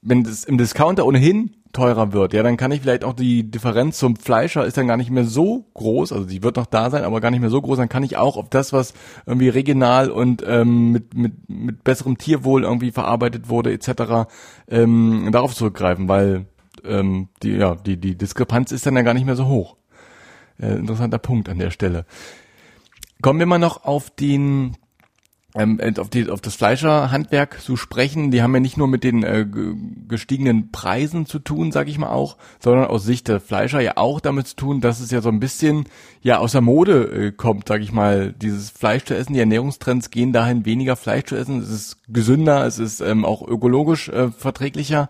[0.00, 3.98] wenn das im Discounter ohnehin teurer wird, ja, dann kann ich vielleicht auch die Differenz
[3.98, 7.04] zum Fleischer ist dann gar nicht mehr so groß, also die wird noch da sein,
[7.04, 8.94] aber gar nicht mehr so groß, dann kann ich auch auf das, was
[9.26, 14.28] irgendwie regional und ähm, mit, mit, mit besserem Tierwohl irgendwie verarbeitet wurde, etc.,
[14.68, 16.46] ähm, darauf zurückgreifen, weil
[16.84, 19.76] ähm, die, ja, die, die Diskrepanz ist dann ja gar nicht mehr so hoch.
[20.60, 22.04] Äh, interessanter Punkt an der Stelle.
[23.22, 24.76] Kommen wir mal noch auf den
[25.54, 29.02] ähm, äh, auf, die, auf das Fleischerhandwerk zu sprechen, die haben ja nicht nur mit
[29.02, 29.46] den äh,
[30.06, 34.20] gestiegenen Preisen zu tun, sage ich mal auch, sondern aus Sicht der Fleischer ja auch
[34.20, 35.86] damit zu tun, dass es ja so ein bisschen
[36.20, 39.32] ja aus der Mode äh, kommt, sage ich mal, dieses Fleisch zu essen.
[39.32, 41.62] Die Ernährungstrends gehen dahin, weniger Fleisch zu essen.
[41.62, 45.08] Es ist gesünder, es ist ähm, auch ökologisch äh, verträglicher.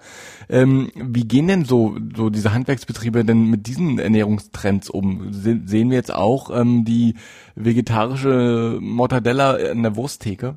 [0.48, 5.32] Ähm, wie gehen denn so so diese Handwerksbetriebe denn mit diesen Ernährungstrends um?
[5.32, 7.16] Se sehen wir jetzt auch ähm, die
[7.58, 10.56] vegetarische Mortadella in der Wursttheke?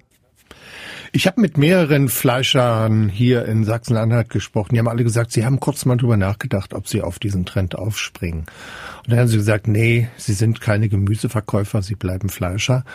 [1.14, 4.76] Ich habe mit mehreren Fleischern hier in Sachsen-Anhalt gesprochen.
[4.76, 7.76] Die haben alle gesagt, sie haben kurz mal drüber nachgedacht, ob sie auf diesen Trend
[7.76, 8.46] aufspringen.
[9.04, 12.86] Und dann haben sie gesagt, nee, sie sind keine Gemüseverkäufer, sie bleiben Fleischer.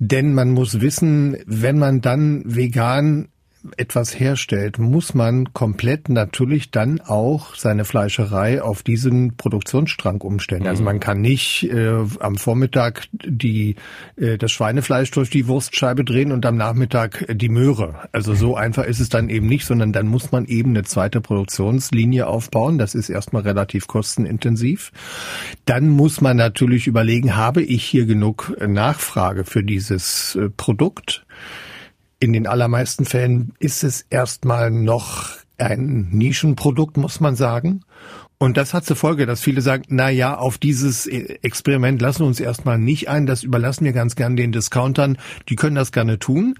[0.00, 3.28] Denn man muss wissen, wenn man dann vegan
[3.76, 10.66] etwas herstellt, muss man komplett natürlich dann auch seine Fleischerei auf diesen Produktionsstrang umstellen.
[10.66, 10.86] Also mhm.
[10.86, 13.76] man kann nicht äh, am Vormittag die
[14.16, 18.08] äh, das Schweinefleisch durch die Wurstscheibe drehen und am Nachmittag die Möhre.
[18.12, 21.20] Also so einfach ist es dann eben nicht, sondern dann muss man eben eine zweite
[21.20, 22.78] Produktionslinie aufbauen.
[22.78, 24.92] Das ist erstmal relativ kostenintensiv.
[25.64, 31.25] Dann muss man natürlich überlegen, habe ich hier genug Nachfrage für dieses äh, Produkt?
[32.18, 37.82] In den allermeisten Fällen ist es erstmal noch ein Nischenprodukt, muss man sagen.
[38.38, 42.26] Und das hat zur Folge, dass viele sagen, na ja, auf dieses Experiment lassen wir
[42.26, 45.16] uns erstmal nicht ein, das überlassen wir ganz gern den Discountern,
[45.48, 46.54] die können das gerne tun.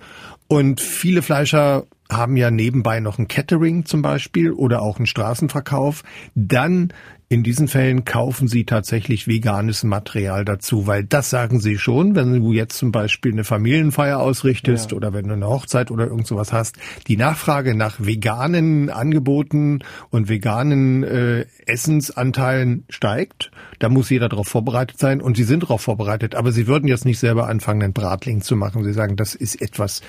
[0.48, 6.02] Und viele Fleischer haben ja nebenbei noch ein Catering zum Beispiel oder auch einen Straßenverkauf.
[6.34, 6.92] Dann
[7.28, 12.40] in diesen Fällen kaufen sie tatsächlich veganes Material dazu, weil das sagen sie schon, wenn
[12.40, 14.96] du jetzt zum Beispiel eine Familienfeier ausrichtest ja.
[14.96, 16.76] oder wenn du eine Hochzeit oder irgend sowas hast.
[17.08, 23.50] Die Nachfrage nach veganen Angeboten und veganen äh, Essensanteilen steigt.
[23.80, 26.36] Da muss jeder darauf vorbereitet sein und sie sind darauf vorbereitet.
[26.36, 28.84] Aber sie würden jetzt nicht selber anfangen, einen Bratling zu machen.
[28.84, 30.00] Sie sagen, das ist etwas,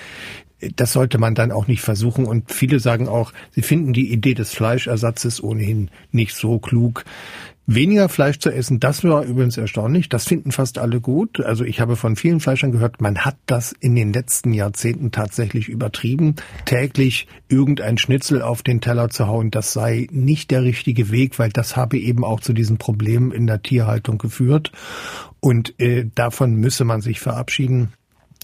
[0.75, 2.25] das sollte man dann auch nicht versuchen.
[2.25, 7.05] Und viele sagen auch, sie finden die Idee des Fleischersatzes ohnehin nicht so klug.
[7.69, 10.07] Weniger Fleisch zu essen, das war übrigens erstaunlich.
[10.07, 11.41] Das finden fast alle gut.
[11.41, 15.67] Also ich habe von vielen Fleischern gehört, man hat das in den letzten Jahrzehnten tatsächlich
[15.67, 16.35] übertrieben.
[16.63, 21.49] Täglich irgendein Schnitzel auf den Teller zu hauen, das sei nicht der richtige Weg, weil
[21.49, 24.71] das habe eben auch zu diesen Problemen in der Tierhaltung geführt.
[25.41, 27.91] Und äh, davon müsse man sich verabschieden.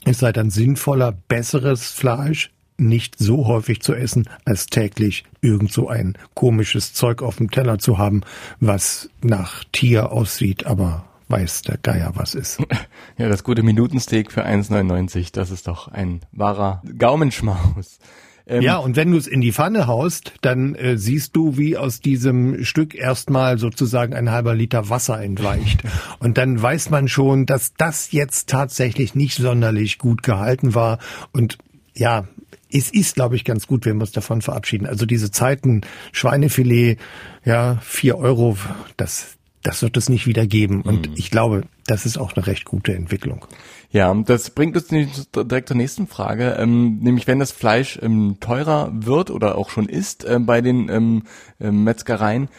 [0.06, 5.88] Es sei dann sinnvoller, besseres Fleisch nicht so häufig zu essen, als täglich irgend so
[5.88, 8.22] ein komisches Zeug auf dem Teller zu haben,
[8.60, 12.60] was nach Tier aussieht, aber weiß der Geier was ist.
[13.18, 18.00] Ja, das gute Minutensteak für 1,99, das ist doch ein wahrer Gaumenschmaus.
[18.45, 21.77] Ähm, ja, und wenn du es in die Pfanne haust, dann äh, siehst du, wie
[21.77, 25.84] aus diesem Stück erstmal sozusagen ein halber Liter Wasser entweicht.
[26.19, 30.99] und dann weiß man schon, dass das jetzt tatsächlich nicht sonderlich gut gehalten war.
[31.32, 31.58] Und
[31.93, 32.27] ja,
[32.71, 34.88] es ist, glaube ich, ganz gut, wenn wir uns davon verabschieden.
[34.88, 36.97] Also diese Zeiten, Schweinefilet,
[37.45, 38.58] ja, vier Euro,
[38.97, 40.82] das, das wird es nicht wieder geben.
[40.82, 41.15] Und mhm.
[41.15, 43.45] ich glaube, das ist auch eine recht gute Entwicklung.
[43.91, 48.91] Ja, das bringt uns direkt zur nächsten Frage, ähm, nämlich wenn das Fleisch ähm, teurer
[48.93, 51.23] wird oder auch schon ist äh, bei den ähm,
[51.60, 52.49] äh, Metzgereien,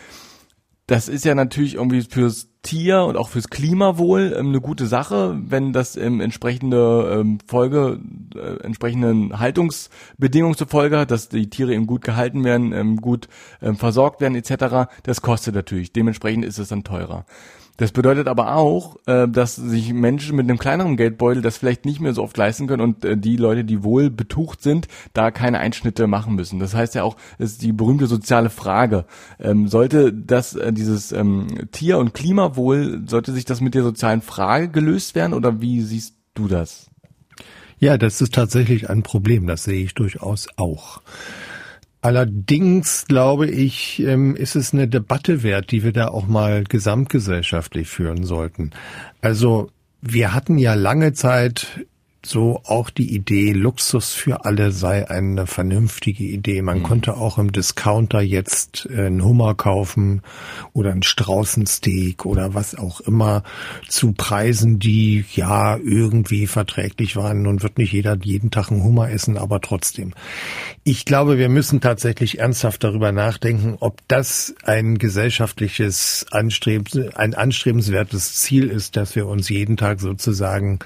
[0.86, 5.38] das ist ja natürlich irgendwie fürs Tier und auch fürs Klimawohl ähm, eine gute Sache,
[5.38, 8.00] wenn das ähm, entsprechende ähm, Folge,
[8.34, 13.28] äh, entsprechenden Haltungsbedingungen zur Folge hat, dass die Tiere eben gut gehalten werden, ähm, gut
[13.62, 14.90] ähm, versorgt werden etc.
[15.02, 15.92] Das kostet natürlich.
[15.92, 17.26] Dementsprechend ist es dann teurer.
[17.76, 22.00] Das bedeutet aber auch, äh, dass sich Menschen mit einem kleineren Geldbeutel das vielleicht nicht
[22.00, 25.58] mehr so oft leisten können und äh, die Leute, die wohl betucht sind, da keine
[25.58, 26.60] Einschnitte machen müssen.
[26.60, 29.06] Das heißt ja auch, es ist die berühmte soziale Frage.
[29.40, 34.22] Ähm, sollte das, äh, dieses ähm, Tier- und Klimawohl, sollte sich das mit der sozialen
[34.22, 36.90] Frage gelöst werden oder wie siehst du das?
[37.78, 39.46] Ja, das ist tatsächlich ein Problem.
[39.46, 41.02] Das sehe ich durchaus auch.
[42.04, 47.88] Allerdings glaube ich, ähm, ist es eine Debatte wert, die wir da auch mal gesamtgesellschaftlich
[47.88, 48.72] führen sollten.
[49.22, 49.70] Also
[50.02, 51.86] wir hatten ja lange Zeit
[52.26, 56.62] so auch die Idee, Luxus für alle sei eine vernünftige Idee.
[56.62, 56.82] Man mhm.
[56.82, 60.22] konnte auch im Discounter jetzt äh, einen Hummer kaufen
[60.72, 63.42] oder ein Straußensteak oder was auch immer
[63.88, 67.42] zu Preisen, die ja irgendwie verträglich waren.
[67.42, 70.14] Nun wird nicht jeder jeden Tag einen Hummer essen, aber trotzdem.
[70.82, 78.34] Ich glaube, wir müssen tatsächlich ernsthaft darüber nachdenken, ob das ein gesellschaftliches Anstreben, ein anstrebenswertes
[78.34, 80.78] Ziel ist, dass wir uns jeden Tag sozusagen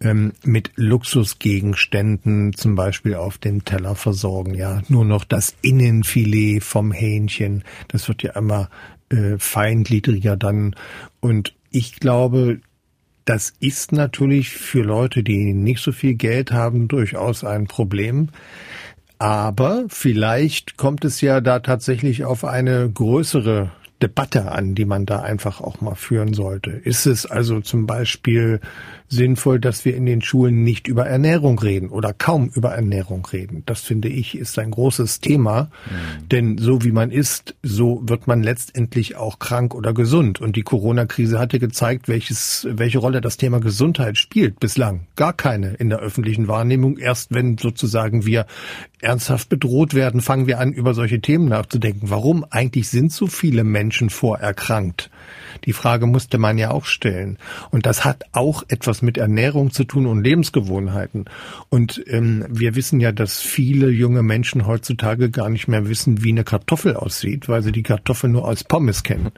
[0.00, 4.54] ähm, mit Luxusgegenständen zum Beispiel auf dem Teller versorgen.
[4.54, 8.70] Ja, nur noch das Innenfilet vom Hähnchen, das wird ja immer
[9.10, 10.74] äh, feingliedriger dann.
[11.20, 12.60] Und ich glaube,
[13.24, 18.30] das ist natürlich für Leute, die nicht so viel Geld haben, durchaus ein Problem.
[19.18, 23.70] Aber vielleicht kommt es ja da tatsächlich auf eine größere
[24.02, 26.70] Debatte an, die man da einfach auch mal führen sollte.
[26.70, 28.60] Ist es also zum Beispiel
[29.10, 33.64] sinnvoll, dass wir in den Schulen nicht über Ernährung reden oder kaum über Ernährung reden.
[33.66, 36.28] Das finde ich ist ein großes Thema, mhm.
[36.28, 40.40] denn so wie man ist, so wird man letztendlich auch krank oder gesund.
[40.40, 44.60] Und die Corona-Krise hatte gezeigt, welches, welche Rolle das Thema Gesundheit spielt.
[44.60, 46.96] Bislang gar keine in der öffentlichen Wahrnehmung.
[46.96, 48.46] Erst wenn sozusagen wir
[49.00, 52.10] ernsthaft bedroht werden, fangen wir an, über solche Themen nachzudenken.
[52.10, 55.10] Warum eigentlich sind so viele Menschen vorerkrankt?
[55.64, 57.38] Die Frage musste man ja auch stellen.
[57.70, 61.26] Und das hat auch etwas mit Ernährung zu tun und Lebensgewohnheiten.
[61.68, 66.30] Und ähm, wir wissen ja, dass viele junge Menschen heutzutage gar nicht mehr wissen, wie
[66.30, 69.30] eine Kartoffel aussieht, weil sie die Kartoffel nur als Pommes kennen.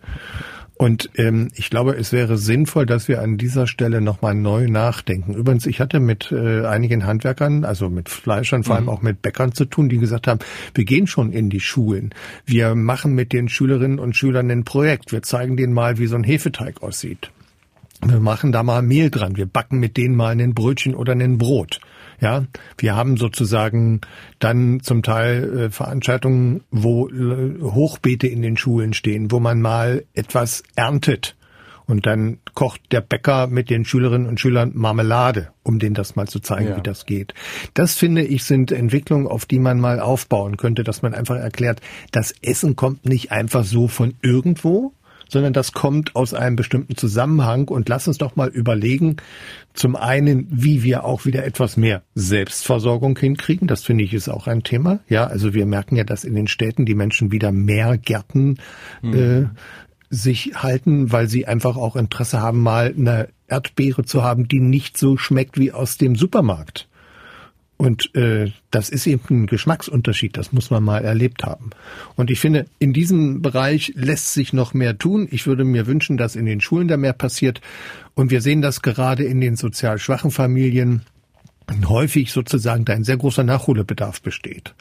[0.83, 5.33] Und ähm, ich glaube, es wäre sinnvoll, dass wir an dieser Stelle nochmal neu nachdenken.
[5.33, 8.91] Übrigens, ich hatte mit äh, einigen Handwerkern, also mit Fleischern, vor allem mhm.
[8.91, 10.41] auch mit Bäckern zu tun, die gesagt haben,
[10.75, 12.13] wir gehen schon in die Schulen.
[12.47, 15.13] Wir machen mit den Schülerinnen und Schülern ein Projekt.
[15.13, 17.31] Wir zeigen denen mal, wie so ein Hefeteig aussieht.
[18.05, 19.37] Wir machen da mal Mehl dran.
[19.37, 21.79] Wir backen mit denen mal ein Brötchen oder ein Brot.
[22.23, 22.45] Ja,
[22.79, 24.01] wir haben sozusagen
[24.39, 30.05] dann zum Teil äh, Veranstaltungen, wo äh, Hochbeete in den Schulen stehen, wo man mal
[30.15, 31.35] etwas erntet.
[31.85, 36.29] Und dann kocht der Bäcker mit den Schülerinnen und Schülern Marmelade, um denen das mal
[36.29, 36.77] zu zeigen, ja.
[36.77, 37.35] wie das geht.
[37.75, 41.81] Das finde ich sind Entwicklungen, auf die man mal aufbauen könnte, dass man einfach erklärt,
[42.13, 44.95] das Essen kommt nicht einfach so von irgendwo,
[45.33, 47.69] sondern das kommt aus einem bestimmten Zusammenhang.
[47.69, 49.17] Und lass uns doch mal überlegen,
[49.73, 53.67] zum einen, wie wir auch wieder etwas mehr Selbstversorgung hinkriegen.
[53.67, 55.01] Das finde ich ist auch ein Thema.
[55.09, 58.59] Ja, also wir merken ja, dass in den Städten die Menschen wieder mehr Gärten
[59.01, 59.15] mhm.
[59.15, 59.49] äh,
[60.11, 64.99] sich halten, weil sie einfach auch Interesse haben, mal eine Erdbeere zu haben, die nicht
[64.99, 66.89] so schmeckt wie aus dem Supermarkt.
[67.83, 71.71] Und äh, das ist eben ein Geschmacksunterschied, das muss man mal erlebt haben.
[72.15, 75.27] Und ich finde, in diesem Bereich lässt sich noch mehr tun.
[75.33, 77.61] Ich würde mir wünschen, dass in den Schulen da mehr passiert.
[78.15, 81.03] Und wir sehen das gerade in den sozial schwachen Familien
[81.89, 84.77] häufig sozusagen da ein sehr großer Nachholbedarf besteht.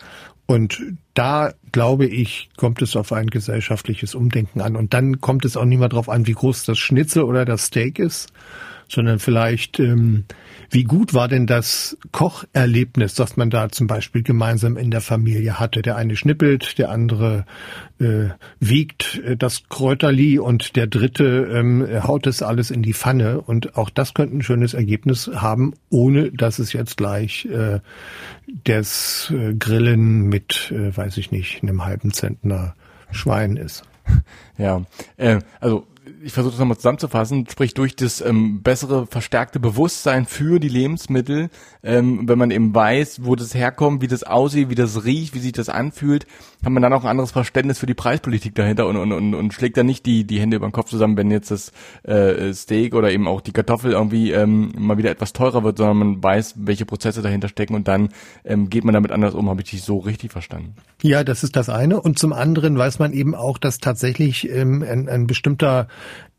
[0.45, 0.79] Und
[1.15, 4.75] da, glaube ich, kommt es auf ein gesellschaftliches Umdenken an.
[4.75, 7.65] Und dann kommt es auch nicht mehr darauf an, wie groß das Schnitzel oder das
[7.65, 8.31] Steak ist,
[8.91, 10.25] sondern vielleicht, ähm,
[10.69, 15.59] wie gut war denn das Kocherlebnis, das man da zum Beispiel gemeinsam in der Familie
[15.59, 15.81] hatte?
[15.81, 17.45] Der eine schnippelt, der andere
[17.99, 18.29] äh,
[18.59, 23.39] wiegt äh, das Kräuterli und der dritte ähm, haut es alles in die Pfanne.
[23.41, 27.79] Und auch das könnte ein schönes Ergebnis haben, ohne dass es jetzt gleich äh,
[28.65, 32.75] das äh, Grillen mit, äh, weiß ich nicht, einem halben Zentner
[33.11, 33.83] Schwein ist.
[34.57, 34.85] Ja,
[35.17, 35.87] äh, also
[36.23, 41.49] ich versuche das nochmal zusammenzufassen, sprich durch das ähm, bessere, verstärkte Bewusstsein für die Lebensmittel,
[41.83, 45.39] ähm, wenn man eben weiß, wo das herkommt, wie das aussieht, wie das riecht, wie
[45.39, 46.27] sich das anfühlt,
[46.63, 49.53] hat man dann auch ein anderes Verständnis für die Preispolitik dahinter und, und, und, und
[49.53, 51.71] schlägt dann nicht die, die Hände über den Kopf zusammen, wenn jetzt das
[52.03, 55.97] äh, Steak oder eben auch die Kartoffel irgendwie ähm, mal wieder etwas teurer wird, sondern
[55.97, 58.09] man weiß, welche Prozesse dahinter stecken und dann
[58.45, 60.75] ähm, geht man damit anders um, habe ich dich so richtig verstanden.
[61.01, 61.99] Ja, das ist das eine.
[62.01, 65.87] Und zum anderen weiß man eben auch, dass tatsächlich ähm, ein, ein bestimmter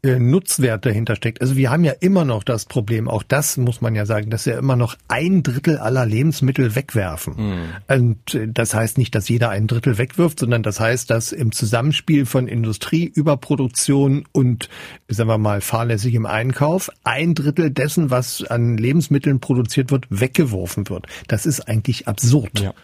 [0.04, 1.40] Nutzwert dahinter steckt.
[1.40, 4.46] Also wir haben ja immer noch das Problem, auch das muss man ja sagen, dass
[4.46, 7.34] wir immer noch ein Drittel aller Lebensmittel wegwerfen.
[7.36, 7.68] Mhm.
[7.86, 11.52] Und äh, das heißt nicht, dass jeder ein Drittel wegwirft, sondern das heißt, dass im
[11.52, 14.68] Zusammenspiel von Industrie, Überproduktion und,
[15.06, 21.06] sagen wir mal, fahrlässigem Einkauf ein Drittel dessen, was an Lebensmitteln produziert wird, weggeworfen wird.
[21.28, 22.58] Das ist eigentlich absurd.
[22.58, 22.74] Ja.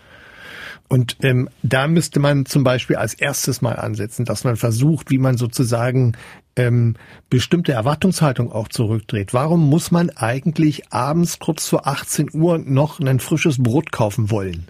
[0.89, 5.19] Und ähm, da müsste man zum Beispiel als erstes mal ansetzen, dass man versucht, wie
[5.19, 6.17] man sozusagen
[6.57, 6.97] ähm,
[7.29, 9.35] bestimmte Erwartungshaltung auch zurückdreht.
[9.35, 14.69] Warum muss man eigentlich abends kurz vor 18 Uhr noch ein frisches Brot kaufen wollen?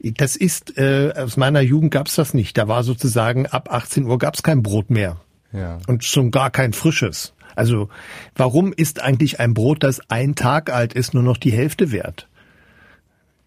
[0.00, 2.58] Das ist, äh, aus meiner Jugend gab's das nicht.
[2.58, 5.20] Da war sozusagen ab 18 Uhr gab's kein Brot mehr.
[5.52, 5.78] Ja.
[5.86, 7.32] Und schon gar kein frisches.
[7.54, 7.88] Also
[8.34, 12.28] warum ist eigentlich ein Brot, das ein Tag alt ist, nur noch die Hälfte wert?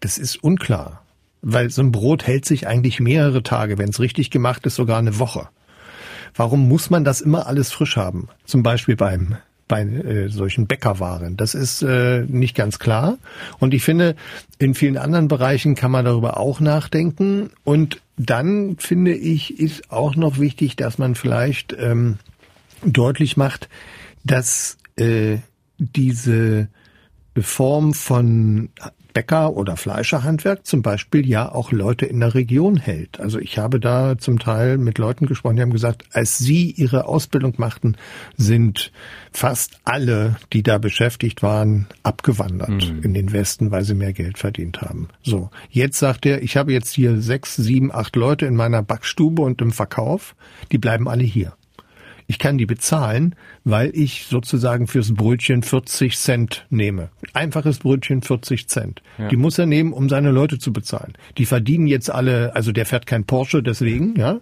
[0.00, 0.99] Das ist unklar,
[1.42, 4.98] weil so ein Brot hält sich eigentlich mehrere Tage, wenn es richtig gemacht ist, sogar
[4.98, 5.48] eine Woche.
[6.34, 8.28] Warum muss man das immer alles frisch haben?
[8.44, 9.36] Zum Beispiel beim
[9.70, 11.36] bei äh, solchen Bäckerwaren.
[11.36, 13.18] Das ist äh, nicht ganz klar.
[13.60, 14.16] Und ich finde,
[14.58, 17.50] in vielen anderen Bereichen kann man darüber auch nachdenken.
[17.62, 22.18] Und dann finde ich, ist auch noch wichtig, dass man vielleicht ähm,
[22.84, 23.68] deutlich macht,
[24.24, 25.38] dass äh,
[25.78, 26.68] diese
[27.40, 28.70] Form von
[29.12, 33.20] Bäcker- oder Fleischerhandwerk zum Beispiel ja auch Leute in der Region hält.
[33.20, 37.06] Also ich habe da zum Teil mit Leuten gesprochen, die haben gesagt, als sie ihre
[37.06, 37.96] Ausbildung machten,
[38.36, 38.92] sind
[39.32, 43.02] fast alle, die da beschäftigt waren, abgewandert mhm.
[43.02, 45.08] in den Westen, weil sie mehr Geld verdient haben.
[45.22, 49.42] So, jetzt sagt er, ich habe jetzt hier sechs, sieben, acht Leute in meiner Backstube
[49.42, 50.34] und im Verkauf,
[50.72, 51.54] die bleiben alle hier.
[52.30, 57.08] Ich kann die bezahlen, weil ich sozusagen fürs Brötchen 40 Cent nehme.
[57.32, 59.02] Einfaches Brötchen 40 Cent.
[59.18, 59.26] Ja.
[59.26, 61.14] Die muss er nehmen, um seine Leute zu bezahlen.
[61.38, 64.34] Die verdienen jetzt alle, also der fährt kein Porsche deswegen, ja.
[64.34, 64.40] ja.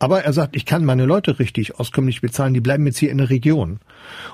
[0.00, 3.18] Aber er sagt, ich kann meine Leute richtig auskömmlich bezahlen, die bleiben jetzt hier in
[3.18, 3.78] der Region.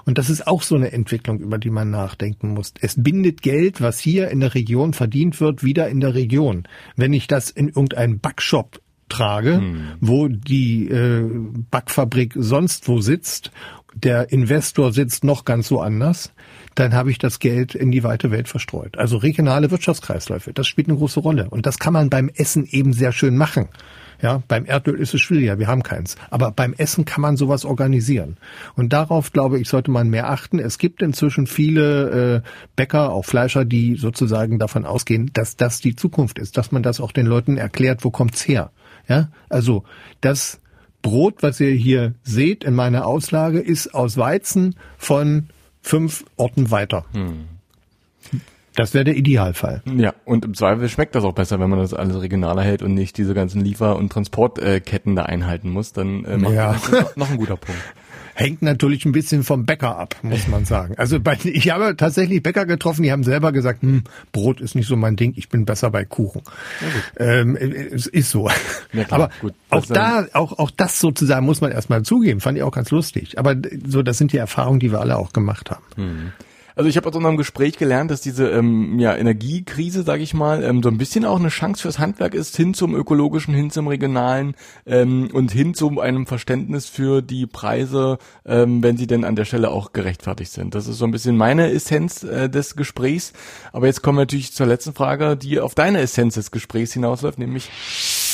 [0.06, 2.72] Und das ist auch so eine Entwicklung, über die man nachdenken muss.
[2.80, 6.66] Es bindet Geld, was hier in der Region verdient wird, wieder in der Region.
[6.96, 9.80] Wenn ich das in irgendeinen Backshop trage, hm.
[10.00, 11.28] wo die äh,
[11.70, 13.50] Backfabrik sonst wo sitzt,
[13.94, 16.32] der Investor sitzt noch ganz so anders,
[16.74, 18.98] dann habe ich das Geld in die weite Welt verstreut.
[18.98, 21.48] Also regionale Wirtschaftskreisläufe, das spielt eine große Rolle.
[21.48, 23.68] Und das kann man beim Essen eben sehr schön machen.
[24.20, 26.16] Ja, beim Erdöl ist es schwieriger, wir haben keins.
[26.30, 28.36] Aber beim Essen kann man sowas organisieren.
[28.74, 30.58] Und darauf, glaube ich, sollte man mehr achten.
[30.58, 35.96] Es gibt inzwischen viele äh, Bäcker, auch Fleischer, die sozusagen davon ausgehen, dass das die
[35.96, 38.70] Zukunft ist, dass man das auch den Leuten erklärt, wo kommt's her.
[39.08, 39.84] Ja, also
[40.20, 40.60] das
[41.02, 45.48] Brot, was ihr hier seht in meiner Auslage, ist aus Weizen von
[45.80, 47.04] fünf Orten weiter.
[47.12, 47.44] Hm.
[48.74, 49.82] Das wäre der Idealfall.
[49.86, 52.92] Ja, und im Zweifel schmeckt das auch besser, wenn man das alles regionaler hält und
[52.92, 55.94] nicht diese ganzen Liefer- und Transportketten da einhalten muss.
[55.94, 56.72] Dann äh, macht ja.
[56.72, 57.80] das noch ein guter Punkt.
[58.38, 60.94] Hängt natürlich ein bisschen vom Bäcker ab, muss man sagen.
[60.98, 64.86] Also bei, ich habe tatsächlich Bäcker getroffen, die haben selber gesagt, hm, Brot ist nicht
[64.86, 66.42] so mein Ding, ich bin besser bei Kuchen.
[67.16, 68.50] Ähm, es ist so.
[68.92, 69.54] Ja, klar, Aber gut.
[69.70, 73.38] auch da, auch, auch das sozusagen muss man erstmal zugeben, fand ich auch ganz lustig.
[73.38, 73.56] Aber
[73.86, 75.84] so, das sind die Erfahrungen, die wir alle auch gemacht haben.
[75.94, 76.32] Hm.
[76.76, 80.62] Also ich habe aus unserem Gespräch gelernt, dass diese ähm, ja, Energiekrise, sage ich mal,
[80.62, 83.88] ähm, so ein bisschen auch eine Chance fürs Handwerk ist, hin zum ökologischen, hin zum
[83.88, 84.54] regionalen
[84.84, 89.46] ähm, und hin zu einem Verständnis für die Preise, ähm, wenn sie denn an der
[89.46, 90.74] Stelle auch gerechtfertigt sind.
[90.74, 93.32] Das ist so ein bisschen meine Essenz äh, des Gesprächs.
[93.72, 97.38] Aber jetzt kommen wir natürlich zur letzten Frage, die auf deine Essenz des Gesprächs hinausläuft,
[97.38, 97.70] nämlich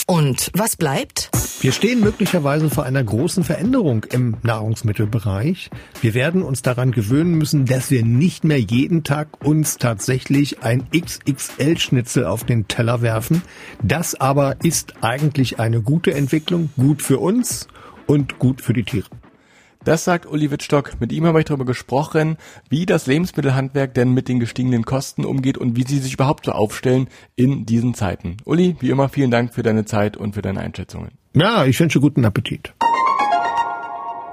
[0.06, 1.30] und was bleibt?
[1.60, 5.70] Wir stehen möglicherweise vor einer großen Veränderung im Nahrungsmittelbereich.
[6.00, 10.88] Wir werden uns daran gewöhnen müssen, dass wir nicht mehr jeden Tag uns tatsächlich ein
[10.90, 13.42] XXL-Schnitzel auf den Teller werfen.
[13.82, 17.68] Das aber ist eigentlich eine gute Entwicklung, gut für uns
[18.06, 19.06] und gut für die Tiere.
[19.84, 21.00] Das sagt Uli Wittstock.
[21.00, 22.36] Mit ihm habe ich darüber gesprochen,
[22.68, 26.52] wie das Lebensmittelhandwerk denn mit den gestiegenen Kosten umgeht und wie sie sich überhaupt so
[26.52, 28.36] aufstellen in diesen Zeiten.
[28.44, 31.10] Uli, wie immer vielen Dank für deine Zeit und für deine Einschätzungen.
[31.34, 32.74] Ja, ich wünsche guten Appetit.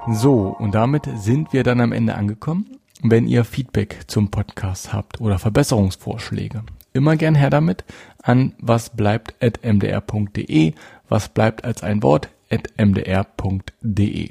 [0.08, 2.78] So, und damit sind wir dann am Ende angekommen.
[3.02, 7.84] Wenn ihr Feedback zum Podcast habt oder Verbesserungsvorschläge, immer gern her damit
[8.22, 10.74] an wasbleibt.mdr.de,
[11.08, 14.30] was bleibt als ein Wort at mdr.de.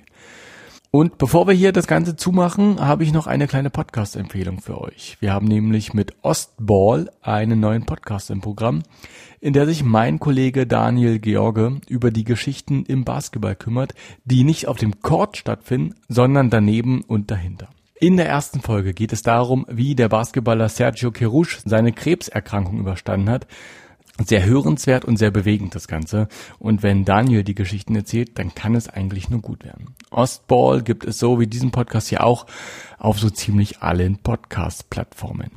[0.92, 5.18] Und bevor wir hier das Ganze zumachen, habe ich noch eine kleine Podcast-Empfehlung für euch.
[5.20, 8.82] Wir haben nämlich mit Ostball einen neuen Podcast im Programm,
[9.40, 13.94] in der sich mein Kollege Daniel George über die Geschichten im Basketball kümmert,
[14.26, 17.70] die nicht auf dem Court stattfinden, sondern daneben und dahinter.
[18.02, 23.30] In der ersten Folge geht es darum, wie der Basketballer Sergio Kerouche seine Krebserkrankung überstanden
[23.30, 23.46] hat,
[24.26, 26.28] sehr hörenswert und sehr bewegend das Ganze.
[26.58, 29.96] Und wenn Daniel die Geschichten erzählt, dann kann es eigentlich nur gut werden.
[30.12, 32.46] Ostball gibt es so wie diesen Podcast hier auch
[32.98, 35.52] auf so ziemlich allen Podcast-Plattformen.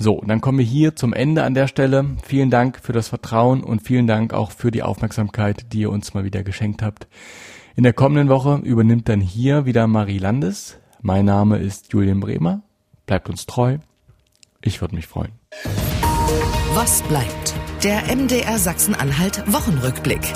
[0.00, 2.04] So, dann kommen wir hier zum Ende an der Stelle.
[2.24, 6.14] Vielen Dank für das Vertrauen und vielen Dank auch für die Aufmerksamkeit, die ihr uns
[6.14, 7.08] mal wieder geschenkt habt.
[7.74, 10.78] In der kommenden Woche übernimmt dann hier wieder Marie Landes.
[11.02, 12.62] Mein Name ist Julian Bremer.
[13.06, 13.78] Bleibt uns treu.
[14.60, 15.32] Ich würde mich freuen.
[16.74, 17.57] Was bleibt?
[17.84, 20.32] Der MDR Sachsen-Anhalt Wochenrückblick.